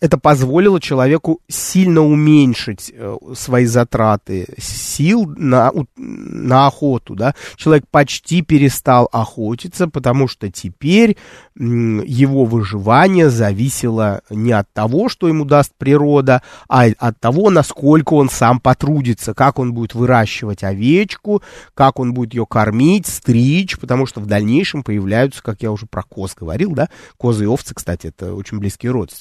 [0.00, 7.14] это позволило человеку сильно уменьшить э, свои затраты сил на, на охоту.
[7.14, 7.34] Да?
[7.56, 11.16] Человек почти перестал охотиться, потому что теперь
[11.56, 18.30] его выживание зависело не от того, что ему даст природа, а от того, насколько он
[18.30, 21.42] сам потрудится, как он будет выращивать овечку,
[21.74, 26.02] как он будет ее кормить, стричь, потому что в дальнейшем появляются, как я уже про
[26.02, 29.17] коз говорил, да, козы и овцы, кстати, это очень близкие родственники,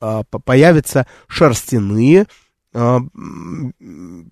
[0.00, 2.26] а, появятся шерстяные
[2.74, 3.00] Э,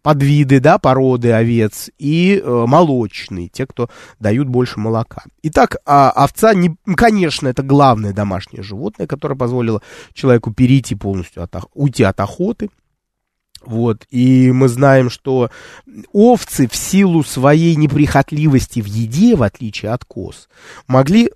[0.03, 5.25] подвиды, да, породы овец и э, молочные, те, кто дают больше молока.
[5.43, 9.83] Итак, а овца, не, конечно, это главное домашнее животное, которое позволило
[10.15, 12.71] человеку перейти полностью, от, уйти от охоты.
[13.63, 15.51] Вот, и мы знаем, что
[16.11, 20.49] овцы в силу своей неприхотливости в еде, в отличие от коз,
[20.87, 21.31] могли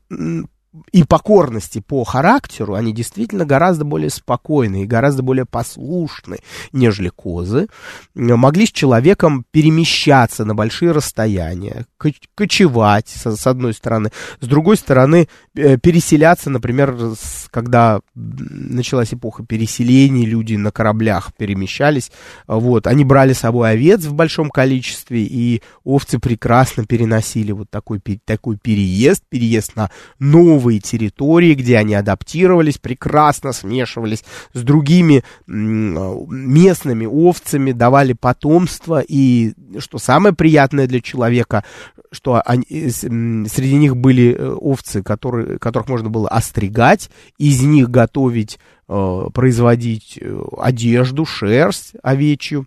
[0.93, 6.39] и покорности по характеру, они действительно гораздо более спокойные, гораздо более послушны,
[6.73, 7.69] нежели козы,
[8.15, 11.87] могли с человеком перемещаться на большие расстояния,
[12.35, 14.11] кочевать, с одной стороны,
[14.41, 16.97] с другой стороны, э, переселяться, например,
[17.51, 22.11] когда началась эпоха переселений, люди на кораблях перемещались,
[22.49, 28.01] вот, они брали с собой овец в большом количестве, и овцы прекрасно переносили вот такой,
[28.25, 34.25] такой переезд, переезд на новый новые территории, где они адаптировались, прекрасно смешивались
[34.55, 41.65] с другими местными овцами, давали потомство, и, что самое приятное для человека,
[42.11, 48.59] что они, среди них были э, овцы, которые, которых можно было остригать, из них готовить,
[48.89, 52.67] э, производить э, одежду, шерсть овечью,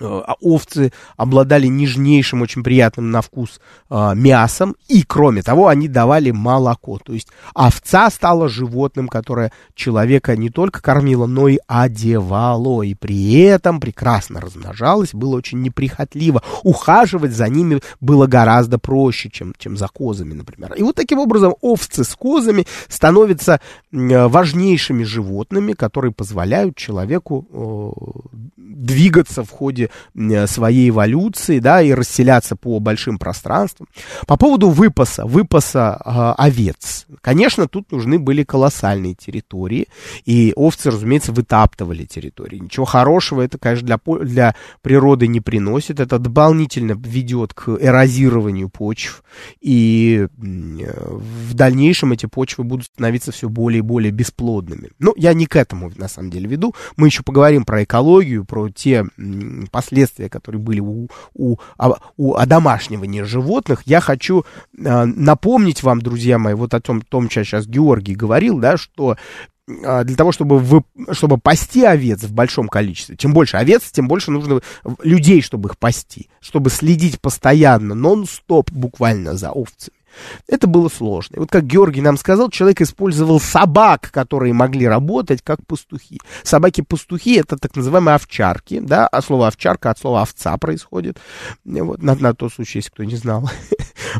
[0.00, 6.30] а овцы обладали нежнейшим, очень приятным на вкус э, мясом, и кроме того, они давали
[6.30, 6.98] молоко.
[6.98, 13.42] То есть овца стала животным, которое человека не только кормило, но и одевало, и при
[13.42, 16.42] этом прекрасно размножалось, было очень неприхотливо.
[16.62, 20.74] Ухаживать за ними было гораздо проще, чем, чем за козами, например.
[20.74, 23.60] И вот таким образом овцы с козами становятся
[23.92, 32.56] важнейшими животными, которые позволяют человеку э, двигаться в ходе Э, своей эволюции, да, и расселяться
[32.56, 33.88] по большим пространствам.
[34.26, 37.06] По поводу выпаса, выпаса э, овец.
[37.20, 39.88] Конечно, тут нужны были колоссальные территории,
[40.24, 42.58] и овцы, разумеется, вытаптывали территории.
[42.58, 46.00] Ничего хорошего это, конечно, для, для природы не приносит.
[46.00, 49.22] Это дополнительно ведет к эрозированию почв,
[49.60, 54.90] и в дальнейшем эти почвы будут становиться все более и более бесплодными.
[54.98, 56.74] Но я не к этому, на самом деле, веду.
[56.96, 59.04] Мы еще поговорим про экологию, про те
[59.78, 64.44] последствия, которые были у, у, а, у одомашнивания животных, я хочу
[64.76, 69.16] э, напомнить вам, друзья мои, вот о том, том, что сейчас Георгий говорил, да, что
[69.84, 74.08] а, для того, чтобы, вы, чтобы пасти овец в большом количестве, чем больше овец, тем
[74.08, 74.62] больше нужно
[75.04, 79.97] людей, чтобы их пасти, чтобы следить постоянно, нон-стоп буквально за овцами.
[80.46, 81.36] Это было сложно.
[81.36, 86.20] И вот как Георгий нам сказал, человек использовал собак, которые могли работать как пастухи.
[86.42, 91.18] Собаки-пастухи это так называемые овчарки, да, а слово овчарка от слова овца происходит.
[91.64, 93.50] Вот, на, на тот случай, если кто не знал.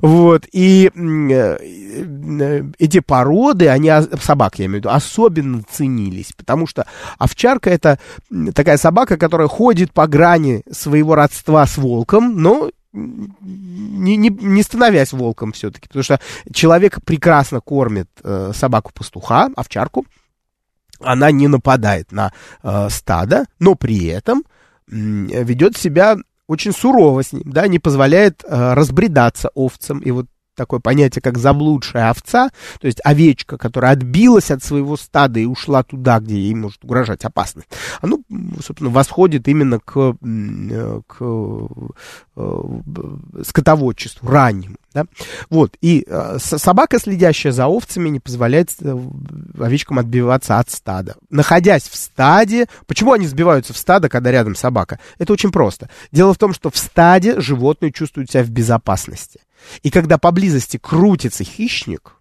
[0.02, 6.86] Вот, и э, эти породы, они, собак я имею в виду, особенно ценились, потому что
[7.18, 7.98] овчарка это
[8.54, 12.70] такая собака, которая ходит по грани своего родства с волком, но
[13.40, 16.20] не, не, не становясь волком все-таки, потому что
[16.52, 20.06] человек прекрасно кормит э, собаку-пастуха, овчарку,
[21.00, 22.32] она не нападает на
[22.62, 24.44] э, стадо, но при этом э,
[24.90, 30.00] ведет себя очень сурово с ним, да, не позволяет э, разбредаться овцам.
[30.00, 30.26] И вот
[30.58, 35.82] такое понятие, как заблудшая овца, то есть овечка, которая отбилась от своего стада и ушла
[35.84, 37.68] туда, где ей может угрожать опасность,
[38.00, 38.18] оно,
[38.62, 41.16] собственно, восходит именно к, э, к
[42.36, 44.76] э, скотоводчеству раннему.
[44.92, 45.04] Да?
[45.48, 48.70] Вот, и э, собака, следящая за овцами, не позволяет
[49.58, 51.14] овечкам отбиваться от стада.
[51.30, 54.98] Находясь в стаде, почему они сбиваются в стадо, когда рядом собака?
[55.18, 55.88] Это очень просто.
[56.10, 59.40] Дело в том, что в стаде животные чувствуют себя в безопасности.
[59.82, 62.14] И когда поблизости крутится хищник,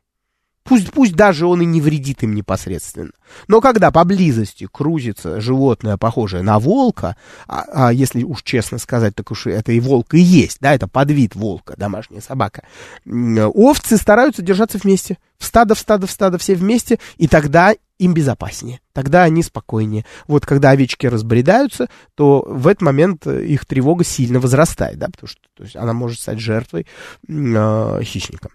[0.63, 3.11] пусть, пусть даже он и не вредит им непосредственно,
[3.47, 7.15] но когда поблизости крутится животное, похожее на волка,
[7.47, 10.87] а, а если уж честно сказать, так уж это и волк и есть, да, это
[10.87, 12.63] подвид волка, домашняя собака,
[13.05, 18.13] овцы стараются держаться вместе, в стадо, в стадо, в стадо, все вместе, и тогда им
[18.13, 20.05] безопаснее, тогда они спокойнее.
[20.27, 25.41] Вот когда овечки разбредаются, то в этот момент их тревога сильно возрастает, да, потому что
[25.55, 26.85] то есть она может стать жертвой
[27.27, 28.49] э, хищника.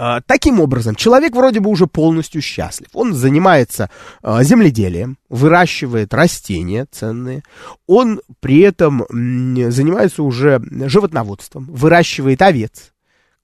[0.00, 2.88] Э, таким образом, человек вроде бы уже полностью счастлив.
[2.94, 3.90] Он занимается
[4.22, 7.42] э, земледелием, выращивает растения ценные.
[7.86, 12.92] Он при этом э, занимается уже животноводством, выращивает овец,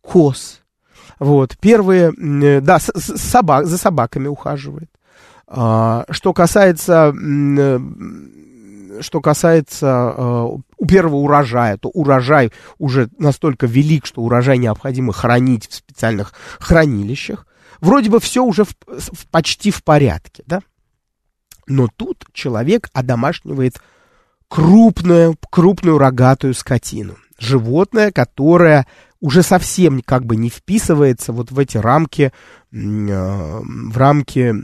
[0.00, 0.62] коз,
[1.18, 2.12] вот, первые,
[2.60, 4.90] да, с, с собак, за собаками ухаживает.
[5.48, 7.12] А, что касается,
[9.00, 15.68] что касается а, у первого урожая, то урожай уже настолько велик, что урожай необходимо хранить
[15.68, 17.46] в специальных хранилищах.
[17.80, 20.60] Вроде бы все уже в, в, почти в порядке, да?
[21.66, 23.80] Но тут человек одомашнивает
[24.48, 27.16] крупную, крупную рогатую скотину.
[27.38, 28.86] Животное, которое
[29.26, 32.30] уже совсем как бы не вписывается вот в эти рамки,
[32.70, 34.54] э, в рамки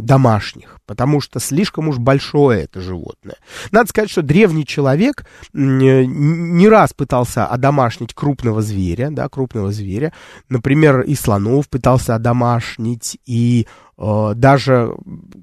[0.00, 3.34] домашних, потому что слишком уж большое это животное.
[3.72, 10.12] Надо сказать, что древний человек не раз пытался одомашнить крупного зверя, да, крупного зверя,
[10.48, 13.66] например, и слонов пытался одомашнить, и
[13.98, 14.94] э, даже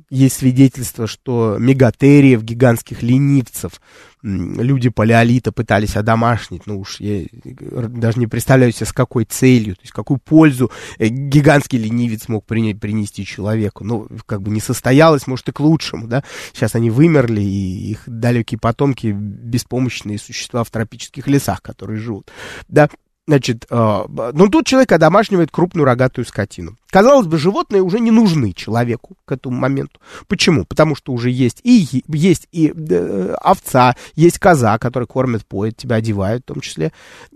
[0.10, 3.82] есть свидетельство, что мегатериев, гигантских ленивцев,
[4.26, 9.82] люди палеолита пытались одомашнить, ну уж я даже не представляю себе, с какой целью, то
[9.84, 13.84] есть какую пользу э, гигантский ленивец мог принести человеку.
[13.84, 16.24] Ну, как бы не состоялось, может, и к лучшему, да.
[16.54, 22.32] Сейчас они вымерли, и их далекие потомки беспомощные существа в тропических лесах, которые живут,
[22.68, 22.90] да.
[23.28, 26.78] Значит, э, ну тут человек одомашнивает крупную рогатую скотину.
[26.92, 30.00] Казалось бы, животные уже не нужны человеку к этому моменту.
[30.28, 30.64] Почему?
[30.64, 35.96] Потому что уже есть и есть и э, овца, есть коза, которая кормит, поет, тебя
[35.96, 36.92] одевают в том числе.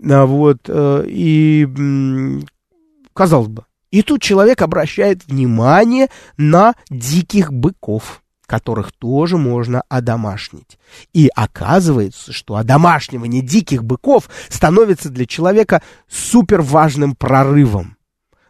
[0.08, 1.66] А, вот, э, и
[3.12, 3.64] казалось бы.
[3.90, 10.76] И тут человек обращает внимание на диких быков которых тоже можно одомашнить.
[11.12, 17.96] И оказывается, что одомашнивание диких быков становится для человека супер важным прорывом.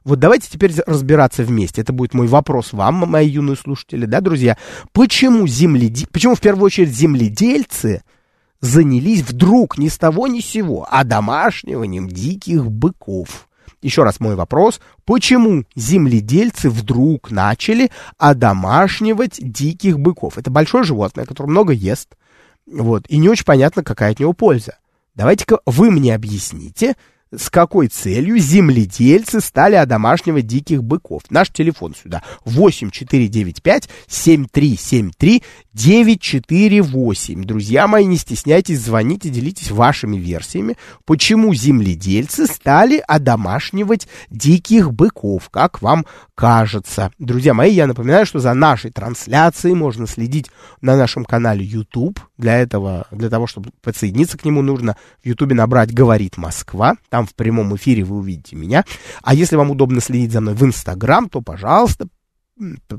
[0.02, 1.82] Вот давайте теперь разбираться вместе.
[1.82, 4.56] Это будет мой вопрос вам, мои юные слушатели, да, друзья?
[4.92, 6.06] Почему, земледе...
[6.10, 8.02] Почему в первую очередь земледельцы
[8.62, 13.49] занялись вдруг ни с того ни с сего одомашниванием диких быков?
[13.82, 14.80] Еще раз мой вопрос.
[15.04, 20.36] Почему земледельцы вдруг начали одомашнивать диких быков?
[20.36, 22.16] Это большое животное, которое много ест.
[22.66, 24.78] Вот, и не очень понятно, какая от него польза.
[25.14, 26.94] Давайте-ка вы мне объясните,
[27.34, 31.22] с какой целью земледельцы стали одомашнивать диких быков.
[31.30, 32.22] Наш телефон сюда
[35.74, 37.44] 8495-7373-948.
[37.44, 45.82] Друзья мои, не стесняйтесь, звоните, делитесь вашими версиями, почему земледельцы стали одомашнивать диких быков, как
[45.82, 47.12] вам кажется.
[47.18, 52.18] Друзья мои, я напоминаю, что за нашей трансляцией можно следить на нашем канале YouTube.
[52.38, 56.96] Для этого, для того, чтобы подсоединиться к нему, нужно в YouTube набрать «Говорит Москва».
[57.10, 58.84] Там в прямом эфире вы увидите меня.
[59.22, 62.08] А если вам удобно следить за мной в Instagram, то, пожалуйста,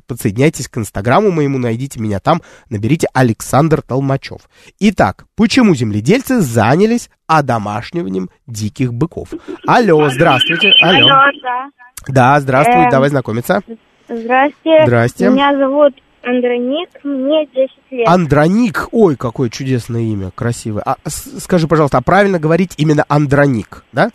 [0.08, 4.41] подсоединяйтесь к инстаграму моему, найдите меня там, наберите Александр Толмачев.
[4.80, 9.30] Итак, почему земледельцы занялись одомашниванием диких быков?
[9.67, 10.71] Алло, здравствуйте.
[10.82, 11.08] Алло.
[11.10, 11.69] Алло, да.
[12.07, 12.89] Да, здравствуй, Эм.
[12.89, 13.62] давай знакомиться.
[14.09, 14.86] Здрасте.
[14.86, 15.30] Здрасте.
[15.30, 15.93] Меня зовут
[16.24, 18.07] Андроник, мне 10 лет.
[18.07, 20.84] Андроник, ой, какое чудесное имя, красивое.
[20.84, 24.09] А, скажи, пожалуйста, а правильно говорить именно Андроник, да?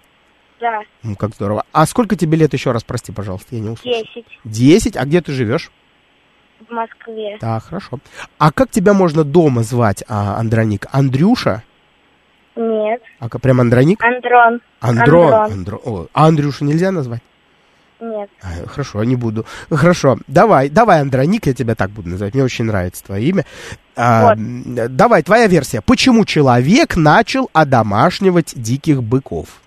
[0.61, 1.65] Да, Ну, как здорово.
[1.73, 4.03] А сколько тебе лет еще раз, прости, пожалуйста, я не услышал.
[4.15, 4.97] 10 Десять?
[4.97, 5.71] А где ты живешь?
[6.67, 7.37] в Москве.
[7.39, 7.99] Так, хорошо.
[8.39, 10.87] А как тебя можно дома звать, а, Андроник?
[10.91, 11.63] Андрюша?
[12.57, 14.03] Нет, А как прям Андроник?
[14.03, 14.61] Андрон.
[14.81, 15.35] Андрон.
[15.35, 15.53] Андрон.
[15.65, 17.21] Андро- о, а Андрюшу нельзя назвать?
[18.01, 18.31] Нет.
[18.43, 19.45] А, хорошо, не буду.
[19.71, 22.33] Хорошо, давай, давай, Андроник, я тебя так буду называть.
[22.33, 23.45] Мне очень нравится твое имя.
[23.95, 24.97] А, Вот.
[24.97, 25.83] давай, твоя версия.
[25.83, 29.61] Почему человек начал одомашнивать диких быков?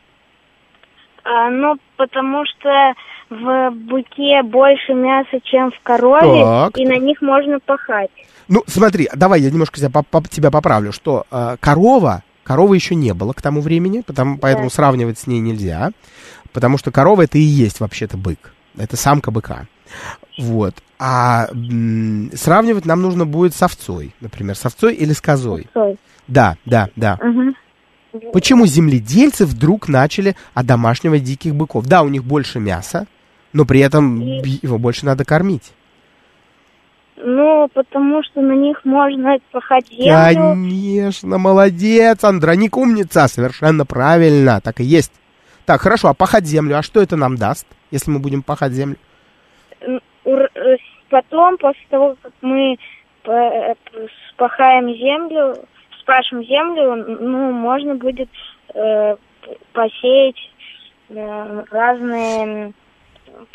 [1.24, 2.94] А, ну, потому что
[3.30, 6.78] в быке больше мяса, чем в корове, Так.
[6.78, 8.10] и на них можно пахать.
[8.48, 13.14] Ну, смотри, давай я немножко тебя, поп- тебя поправлю, что э, корова, коровы еще не
[13.14, 14.74] было к тому времени, потому, поэтому Да.
[14.76, 15.92] сравнивать с ней нельзя,
[16.54, 19.68] потому что корова это и есть вообще-то бык, это самка быка.
[20.40, 20.74] Вот.
[21.00, 25.68] А м, сравнивать нам нужно будет с овцой, например, с овцой или с козой.
[25.70, 25.98] Стой.
[26.28, 27.18] Да, да, да.
[27.22, 27.56] Мгм.
[28.34, 31.86] Почему земледельцы вдруг начали одомашнивать диких быков?
[31.86, 33.06] Да, у них больше мяса,
[33.54, 35.74] но при этом его больше надо кормить.
[37.18, 40.54] Ну, потому что на них можно пахать землю.
[40.54, 45.12] Конечно, молодец, Андроник умница, совершенно правильно, так и есть.
[45.66, 48.98] Так, хорошо, а пахать землю, а что это нам даст, если мы будем пахать землю?
[49.82, 50.00] Э,
[51.10, 52.78] Потом, после того, как мы
[53.26, 53.74] э,
[54.30, 55.56] спахаем землю,
[56.10, 58.30] спашем землю, ну, можно будет
[58.74, 59.16] э,
[59.74, 60.36] посеять
[61.10, 62.74] э, разные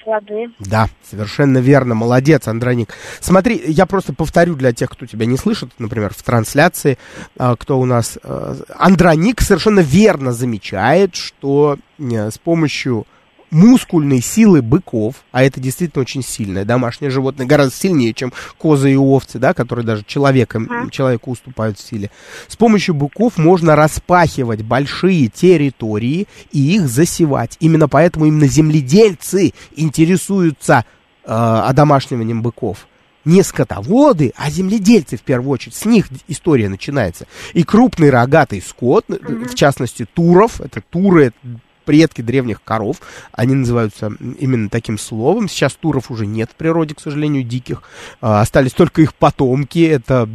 [0.02, 0.46] плоды.
[0.60, 2.94] Да, совершенно верно, молодец, Андроник.
[3.20, 6.96] Смотри, я просто повторю для тех, кто тебя не слышит, например, в трансляции,
[7.38, 8.18] а, кто у нас...
[8.22, 13.06] э, Андроник совершенно верно замечает, что э, с помощью
[13.50, 18.96] мускульной силы быков, а это действительно очень сильное домашнее животное, гораздо сильнее, чем козы и
[18.96, 22.10] овцы, да, которые даже человеком, человеку уступают в силе.
[22.48, 27.56] С помощью быков можно распахивать большие территории и их засевать.
[27.60, 30.84] Именно поэтому именно земледельцы интересуются
[31.24, 32.86] э, одомашниванием быков.
[33.24, 35.74] Не скотоводы, а земледельцы в первую очередь.
[35.74, 37.26] С них история начинается.
[37.54, 41.36] И крупный рогатый скот, э, в частности туров, это туры, это
[41.84, 43.00] предки древних коров,
[43.32, 45.48] они называются именно таким словом.
[45.48, 47.82] Сейчас туров уже нет в природе, к сожалению, диких.
[48.20, 50.28] А, остались только их потомки, это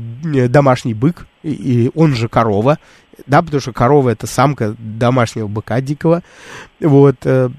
[0.49, 2.79] домашний бык, и он же корова.
[3.27, 6.23] Да, потому что корова это самка домашнего быка дикого.
[6.79, 7.15] Вот.
[7.25, 7.49] э,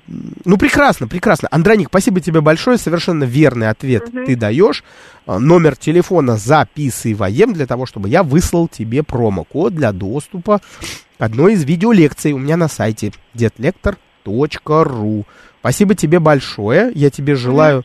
[0.44, 1.48] Ну, прекрасно, прекрасно.
[1.50, 2.78] Андроник, спасибо тебе большое.
[2.78, 4.26] Совершенно верный ответ Мгм.
[4.26, 4.82] ты даешь.
[5.26, 10.60] А, Номер телефона записываем для того, чтобы я выслал тебе промокод для доступа
[11.18, 13.12] к одной из видеолекций у меня на сайте
[14.24, 15.26] детлектор.ру.
[15.60, 16.90] Спасибо тебе большое.
[16.94, 17.84] Я тебе желаю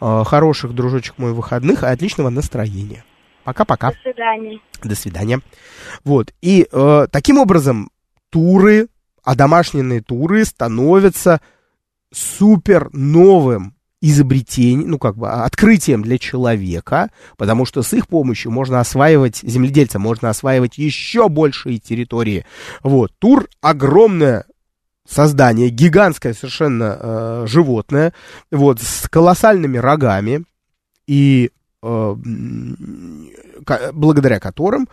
[0.00, 3.04] э, хороших, дружочек мой, выходных и отличного настроения.
[3.46, 3.92] Пока-пока.
[3.92, 4.60] До свидания.
[4.82, 5.40] До свидания.
[6.02, 6.34] Вот.
[6.42, 7.90] И э, таким образом
[8.28, 8.88] туры,
[9.22, 11.40] одомашненные туры становятся
[12.12, 18.80] супер новым изобретением, ну как бы открытием для человека, потому что с их помощью можно
[18.80, 22.44] осваивать, земледельца можно осваивать еще большие территории.
[22.82, 23.12] Вот.
[23.20, 24.44] Тур огромное
[25.08, 28.12] создание, гигантское совершенно э, животное,
[28.50, 30.44] вот, с колоссальными рогами,
[31.06, 31.52] и
[33.92, 34.88] благодаря которым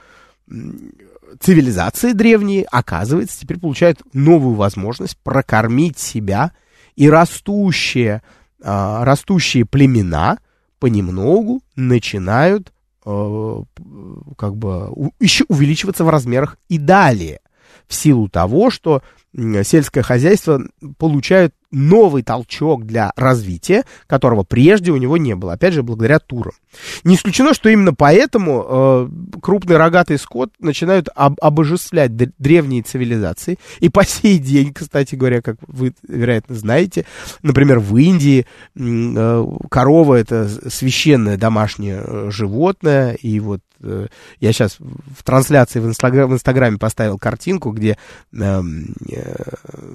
[1.40, 6.52] цивилизации древние, оказывается, теперь получают новую возможность прокормить себя,
[6.96, 8.22] и растущие,
[8.62, 10.38] а, растущие племена
[10.80, 12.72] понемногу начинают
[13.06, 13.64] э,
[14.38, 17.40] как бы еще увеличиваться в размерах и далее,
[17.88, 19.02] в силу того, что
[19.34, 20.62] сельское хозяйство
[20.98, 26.54] получает новый толчок для развития, которого прежде у него не было, опять же, благодаря турам.
[27.04, 29.10] Не исключено, что именно поэтому э,
[29.42, 33.58] крупный рогатый скот начинают об- обожествлять древние цивилизации.
[33.80, 37.06] И по сей день, кстати говоря, как вы, вероятно, знаете,
[37.42, 38.46] например, в Индии
[38.76, 43.14] э, корова это священное домашнее э, животное.
[43.14, 44.08] И вот э,
[44.40, 47.98] я сейчас в трансляции в, инстагра- в Инстаграме поставил картинку, где
[48.34, 49.36] эм, э,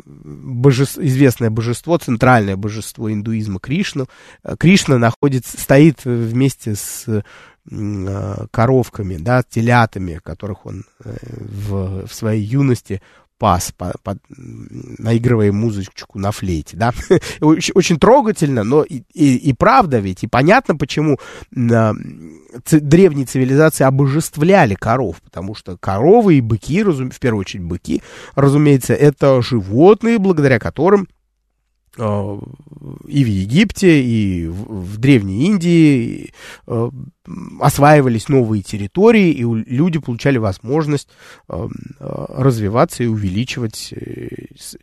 [0.05, 1.68] божес- известное божество,
[1.99, 4.09] центральное божество индуизма Кришну,
[4.43, 12.15] э, Кришна находится, стоит вместе с э, коровками, да, телятами, которых он э, в, в
[12.15, 13.03] своей юности
[13.39, 16.93] пас, по, по, наигрывая музычку на флейте, да.
[17.41, 21.19] очень, очень трогательно, но и, и, и правда ведь, и понятно, почему
[21.55, 21.93] э,
[22.71, 28.03] древние цивилизации обожествляли коров, потому что коровы и быки, разум, в первую очередь быки,
[28.35, 31.09] разумеется, это животные, благодаря которым
[31.99, 36.33] и в Египте, и в, Древней Индии
[36.67, 36.91] э,
[37.61, 41.09] осваивались новые территории, и люди получали возможность
[41.49, 41.69] э,
[41.99, 43.93] развиваться и увеличивать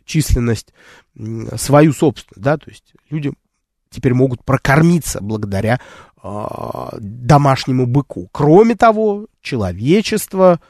[0.04, 0.74] численность
[1.56, 3.32] свою собственную, да, то есть люди
[3.90, 5.80] теперь могут прокормиться благодаря
[6.22, 8.28] домашнему быку.
[8.32, 10.60] Кроме того, человечество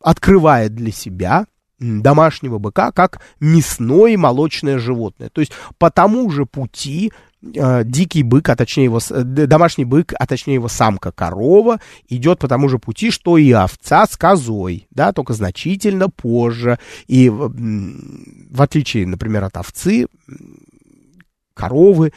[0.00, 1.46] открывает для себя
[1.78, 5.28] домашнего быка как мясное молочное животное.
[5.30, 7.12] То есть по тому же пути
[7.42, 12.38] э, дикий бык, а точнее его, э, домашний бык, а точнее его самка корова, идет
[12.38, 16.78] по тому же пути, что и овца с козой, да, только значительно позже.
[17.06, 20.06] И в отличие, например, от овцы,
[21.56, 22.12] коровы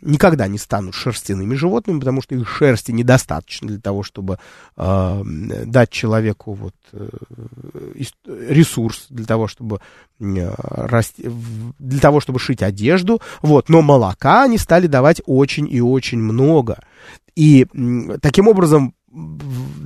[0.00, 4.38] никогда не станут шерстяными животными, потому что их шерсти недостаточно для того, чтобы
[4.76, 5.22] э,
[5.66, 7.08] дать человеку вот, э,
[8.24, 9.80] ресурс для того, чтобы
[10.18, 11.28] э, расти,
[11.78, 13.20] для того, чтобы шить одежду.
[13.42, 13.68] Вот.
[13.68, 16.82] Но молока они стали давать очень и очень много.
[17.36, 18.94] И э, таким образом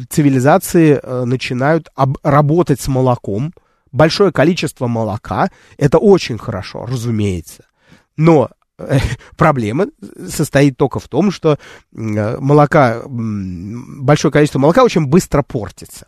[0.08, 3.52] цивилизации э, начинают об, работать с молоком.
[3.90, 7.64] Большое количество молока, это очень хорошо, разумеется.
[8.16, 8.50] Но
[9.36, 9.86] проблема
[10.28, 11.58] состоит только в том, что
[11.92, 16.06] молока, большое количество молока очень быстро портится.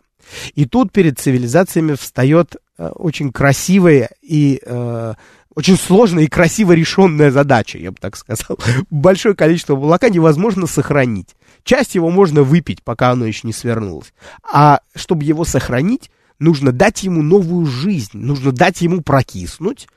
[0.55, 5.13] И тут перед цивилизациями встает э, очень красивая и э,
[5.55, 8.59] очень сложная и красиво решенная задача, я бы так сказал.
[8.89, 11.35] Большое количество молока невозможно сохранить.
[11.63, 14.13] Часть его можно выпить, пока оно еще не свернулось.
[14.43, 19.87] А чтобы его сохранить, нужно дать ему новую жизнь, нужно дать ему прокиснуть,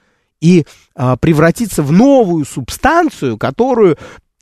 [0.40, 3.98] и а, превратиться в новую субстанцию, которую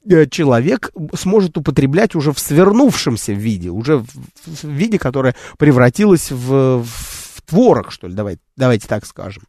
[0.09, 4.07] э, человек сможет употреблять уже в свернувшемся виде, уже в,
[4.47, 9.43] в виде, которое превратилось в, в творог, что ли, давайте, давайте так скажем.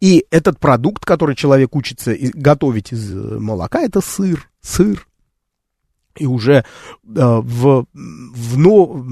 [0.00, 4.48] И этот продукт, который человек учится готовить из молока, это сыр.
[4.60, 5.07] Сыр
[6.18, 6.62] и уже э,
[7.04, 9.04] в, в, но,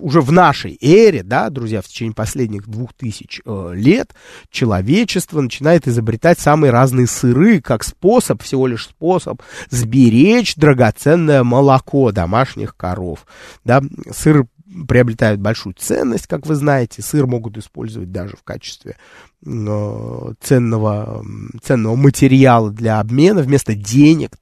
[0.00, 4.14] уже в нашей эре, да, друзья, в течение последних двух тысяч э, лет
[4.50, 12.76] человечество начинает изобретать самые разные сыры, как способ, всего лишь способ сберечь драгоценное молоко домашних
[12.76, 13.26] коров.
[13.64, 14.46] Да, сыр
[14.88, 17.02] приобретает большую ценность, как вы знаете.
[17.02, 18.96] Сыр могут использовать даже в качестве
[19.44, 21.24] э, ценного,
[21.62, 24.36] ценного материала для обмена вместо денег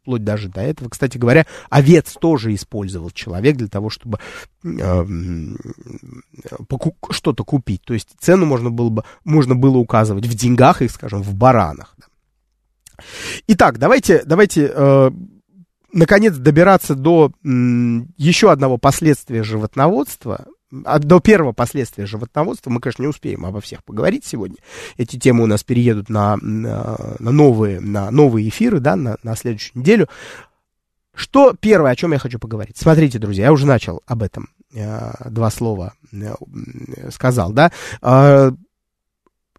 [0.00, 0.88] вплоть даже до этого.
[0.88, 4.18] Кстати говоря, овец тоже использовал человек для того, чтобы
[4.64, 5.04] э,
[7.10, 7.82] что-то купить.
[7.82, 11.96] То есть цену можно было, бы, можно было указывать в деньгах их, скажем, в баранах.
[13.46, 15.10] Итак, давайте, давайте э,
[15.92, 23.08] наконец добираться до м, еще одного последствия животноводства, до первого последствия животноводства мы, конечно, не
[23.08, 24.56] успеем обо всех поговорить сегодня.
[24.96, 29.36] Эти темы у нас переедут на, на, на, новые, на новые эфиры, да, на, на
[29.36, 30.08] следующую неделю.
[31.14, 32.76] Что первое, о чем я хочу поговорить?
[32.78, 36.34] Смотрите, друзья, я уже начал об этом э, два слова э,
[37.10, 37.72] сказал, да.
[38.00, 38.52] Э,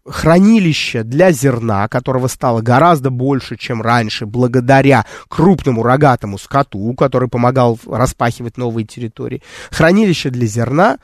[0.04, 7.78] хранилище для зерна, которого стало гораздо больше, чем раньше, благодаря крупному рогатому скоту, который помогал
[7.86, 9.42] распахивать новые территории.
[9.70, 10.98] Хранилища для зерна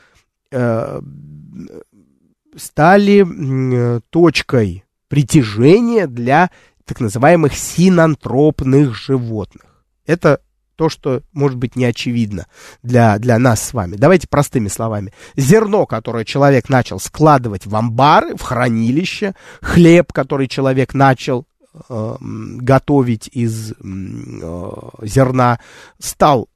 [0.50, 1.00] э,
[2.56, 6.50] стали э, точкой притяжения для
[6.84, 9.84] так называемых синантропных животных.
[10.06, 10.40] Это
[10.78, 12.46] то, что может быть не очевидно
[12.84, 13.96] для, для нас с вами.
[13.96, 15.12] Давайте простыми словами.
[15.36, 21.46] Зерно, которое человек начал складывать в амбары, в хранилище, хлеб, который человек начал
[21.88, 23.74] э, готовить из э,
[25.02, 25.58] зерна,
[25.98, 26.48] стал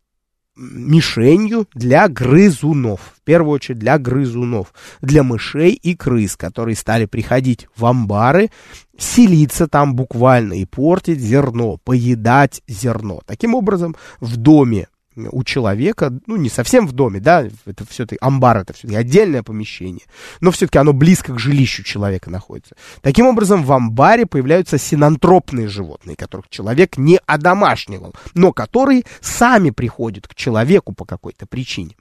[0.57, 3.01] мишенью для грызунов.
[3.17, 8.51] В первую очередь для грызунов, для мышей и крыс, которые стали приходить в амбары,
[8.99, 13.21] селиться там буквально и портить зерно, поедать зерно.
[13.27, 18.59] Таким образом, в доме у человека, ну, не совсем в доме, да, это все-таки амбар,
[18.59, 20.07] это все-таки отдельное помещение,
[20.41, 22.77] но все-таки оно близко к жилищу человека находится.
[23.01, 30.29] Таким образом, в амбаре появляются синантропные животные, которых человек не одомашнивал, но которые сами приходят
[30.29, 31.97] к человеку по какой-то причине.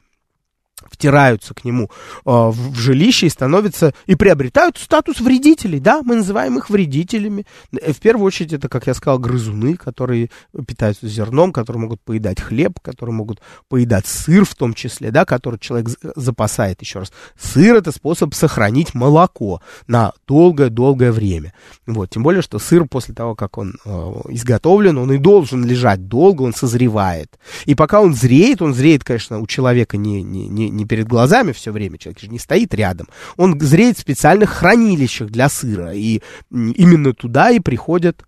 [0.90, 1.90] Втираются к нему э,
[2.26, 7.46] в, жилище и становятся, и приобретают статус вредителей, да, мы называем их вредителями.
[7.72, 10.30] В первую очередь это, как я сказал, грызуны, которые
[10.68, 15.60] питаются зерном, которые могут поедать хлеб, которые могут поедать сыр в том числе, да, который
[15.60, 17.12] человек запасает, еще раз.
[17.40, 21.54] Сыр это способ сохранить молоко на долгое-долгое время.
[21.88, 23.90] Вот, тем более, что сыр после того, как он э,
[24.30, 27.40] изготовлен, он и должен лежать долго, он созревает.
[27.66, 31.52] И пока он зреет, он зреет, конечно, у человека не, не, не, не перед глазами
[31.52, 33.08] все время, человек же не стоит рядом.
[33.38, 35.94] Он зреет в специальных хранилищах для сыра.
[35.94, 38.24] И именно туда и приходят...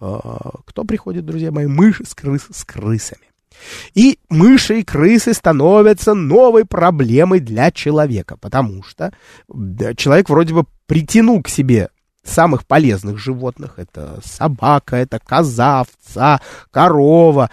[0.00, 0.18] Э,
[0.66, 1.66] кто приходит, друзья мои?
[1.66, 3.22] Мыши с, крыс, с крысами.
[3.94, 9.12] И мыши и крысы становятся новой проблемой для человека, потому что
[9.96, 11.90] человек вроде бы притянул к себе
[12.24, 13.74] самых полезных животных.
[13.76, 17.50] Это собака, это коза, овца, корова.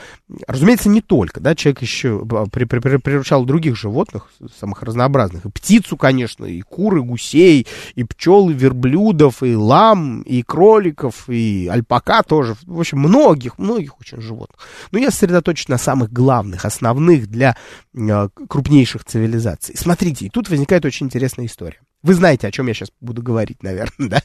[0.48, 1.40] Разумеется, не только.
[1.40, 5.46] Да, человек еще при, при, при, приручал других животных, самых разнообразных.
[5.46, 7.66] И птицу, конечно, и куры, гусей,
[7.96, 12.56] и пчел, и верблюдов, и лам, и кроликов, и альпака тоже.
[12.64, 14.60] В общем, многих, многих очень животных.
[14.92, 17.56] Но я сосредоточен на самых главных, основных для
[17.96, 19.76] э, крупнейших цивилизаций.
[19.76, 21.80] Смотрите, и тут возникает очень интересная история.
[22.02, 24.24] Вы знаете, о чем я сейчас буду говорить, наверное, да?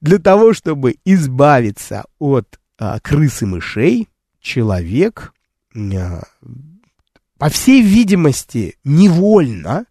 [0.00, 4.08] Для того, чтобы избавиться от а, крыс и мышей,
[4.40, 5.32] человек,
[5.74, 6.22] а,
[7.38, 9.86] по всей видимости, невольно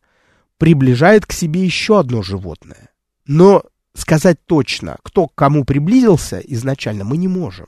[0.58, 2.90] приближает к себе еще одно животное.
[3.26, 3.64] Но
[3.94, 7.68] сказать точно, кто к кому приблизился изначально, мы не можем.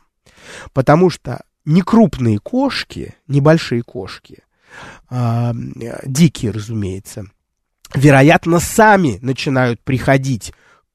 [0.73, 4.43] Потому что некрупные кошки, небольшие кошки,
[5.09, 5.53] а,
[6.05, 7.25] дикие, разумеется,
[7.95, 10.53] вероятно, сами начинают приходить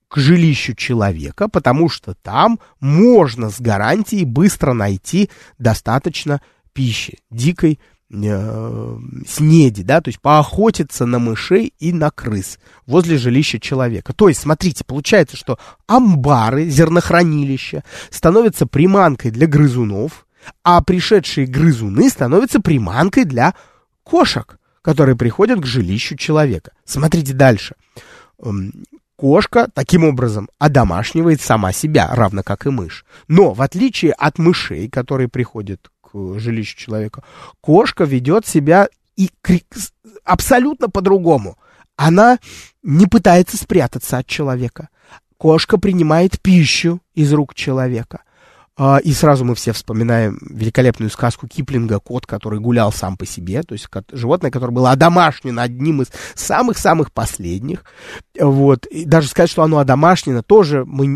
[0.09, 5.29] к жилищу человека, потому что там можно с гарантией быстро найти
[5.59, 6.41] достаточно
[6.73, 7.81] пищи, дикой
[8.13, 14.13] э, снеди, да, то есть поохотиться на мышей и на крыс возле жилища человека.
[14.13, 20.27] То есть, смотрите, получается, что амбары, зернохранилища становятся приманкой для грызунов,
[20.63, 23.55] а пришедшие грызуны становятся приманкой для
[24.05, 26.73] кошек которые приходят к жилищу человека.
[26.85, 27.75] Смотрите дальше.
[29.17, 33.07] Кошка таким образом одомашнивает сама себя, равно как и мышь.
[33.27, 37.23] Но в отличие от мышей, которые приходят к жилищу человека,
[37.63, 39.31] кошка ведет себя и
[40.23, 41.57] абсолютно по-другому.
[41.97, 42.39] Она
[42.83, 44.91] не пытается спрятаться от человека.
[45.39, 48.23] Кошка принимает пищу из рук человека.
[48.77, 53.63] А, и сразу мы все вспоминаем великолепную сказку Киплинга «Кот, который гулял сам по себе»,
[53.63, 57.85] то есть животное, которое было одомашнено одним из самых-самых последних.
[58.39, 58.87] Вот.
[58.87, 61.07] И даже сказать, что оно одомашнено, тоже мы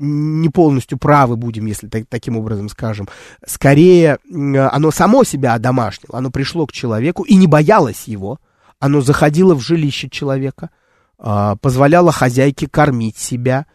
[0.00, 3.08] не полностью правы будем, если так, таким образом скажем.
[3.44, 8.38] Скорее, оно само себя одомашнило, оно пришло к человеку и не боялось его.
[8.80, 10.70] Оно заходило в жилище человека,
[11.18, 13.66] а, позволяло хозяйке кормить себя,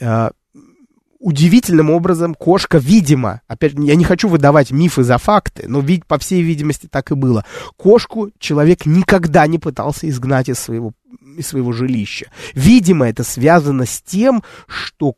[0.00, 0.30] а,
[1.18, 6.18] удивительным образом кошка, видимо, опять, я не хочу выдавать мифы за факты, но ведь по
[6.18, 7.44] всей видимости так и было.
[7.76, 10.92] Кошку человек никогда не пытался изгнать из своего,
[11.36, 12.30] из своего жилища.
[12.54, 15.14] Видимо, это связано с тем, что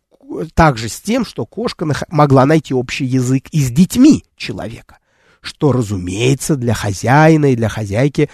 [0.55, 4.96] также с тем, что кошка могла найти общий язык и с детьми человека
[5.42, 8.28] что, разумеется, для хозяина и для хозяйки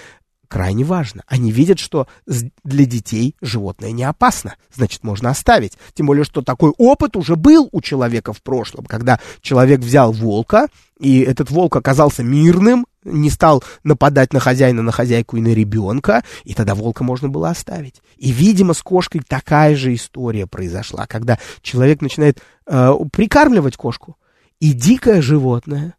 [0.49, 1.22] крайне важно.
[1.26, 5.74] Они видят, что для детей животное не опасно, значит, можно оставить.
[5.94, 10.68] Тем более, что такой опыт уже был у человека в прошлом, когда человек взял волка,
[10.99, 16.24] и этот волк оказался мирным, не стал нападать на хозяина, на хозяйку и на ребенка,
[16.44, 18.03] и тогда волка можно было оставить.
[18.16, 24.16] И, видимо, с кошкой такая же история произошла, когда человек начинает э, прикармливать кошку,
[24.59, 25.94] и дикое животное,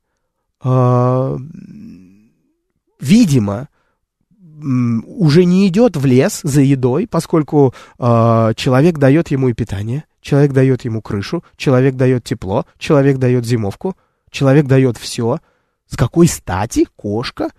[0.63, 1.37] э,
[2.99, 3.69] видимо,
[4.59, 10.51] уже не идет в лес за едой, поскольку э, человек дает ему и питание, человек
[10.51, 13.95] дает ему крышу, человек дает тепло, человек дает зимовку,
[14.31, 15.39] человек дает все.
[15.87, 17.49] С какой стати кошка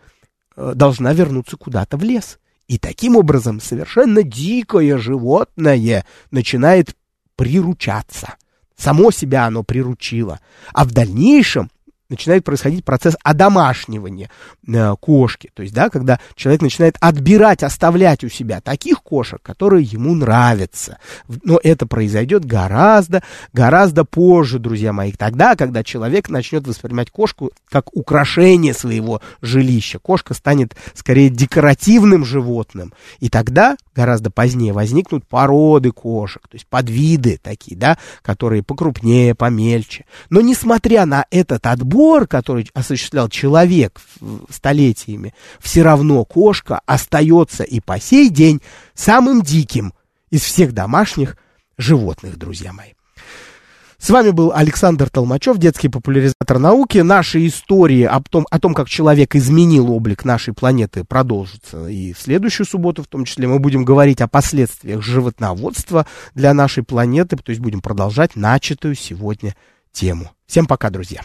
[0.56, 2.38] э, должна вернуться куда-то в лес?
[2.66, 6.94] И таким образом совершенно дикое животное начинает
[7.36, 8.34] приручаться.
[8.76, 10.40] Само себя оно приручило.
[10.74, 11.70] А в дальнейшем
[12.08, 14.30] начинает происходить процесс одомашнивания
[14.66, 15.50] э, кошки.
[15.54, 20.98] То есть, да, когда человек начинает отбирать, оставлять у себя таких кошек, которые ему нравятся.
[21.42, 25.12] Но это произойдет гораздо, гораздо позже, друзья мои.
[25.12, 29.98] Тогда, когда человек начнет воспринимать кошку как украшение своего жилища.
[29.98, 32.94] Кошка станет скорее декоративным животным.
[33.20, 40.06] И тогда, гораздо позднее, возникнут породы кошек, то есть подвиды такие, да, которые покрупнее, помельче.
[40.30, 44.00] Но несмотря на этот отбор, отбор, который осуществлял человек
[44.50, 48.62] столетиями, все равно кошка остается и по сей день
[48.94, 49.92] самым диким
[50.30, 51.36] из всех домашних
[51.76, 52.90] животных, друзья мои.
[53.98, 56.98] С вами был Александр Толмачев, детский популяризатор науки.
[56.98, 62.20] Наши истории о том, о том, как человек изменил облик нашей планеты, продолжатся и в
[62.20, 67.50] следующую субботу, в том числе мы будем говорить о последствиях животноводства для нашей планеты, то
[67.50, 69.56] есть будем продолжать начатую сегодня
[69.90, 70.30] тему.
[70.46, 71.22] Всем пока, друзья.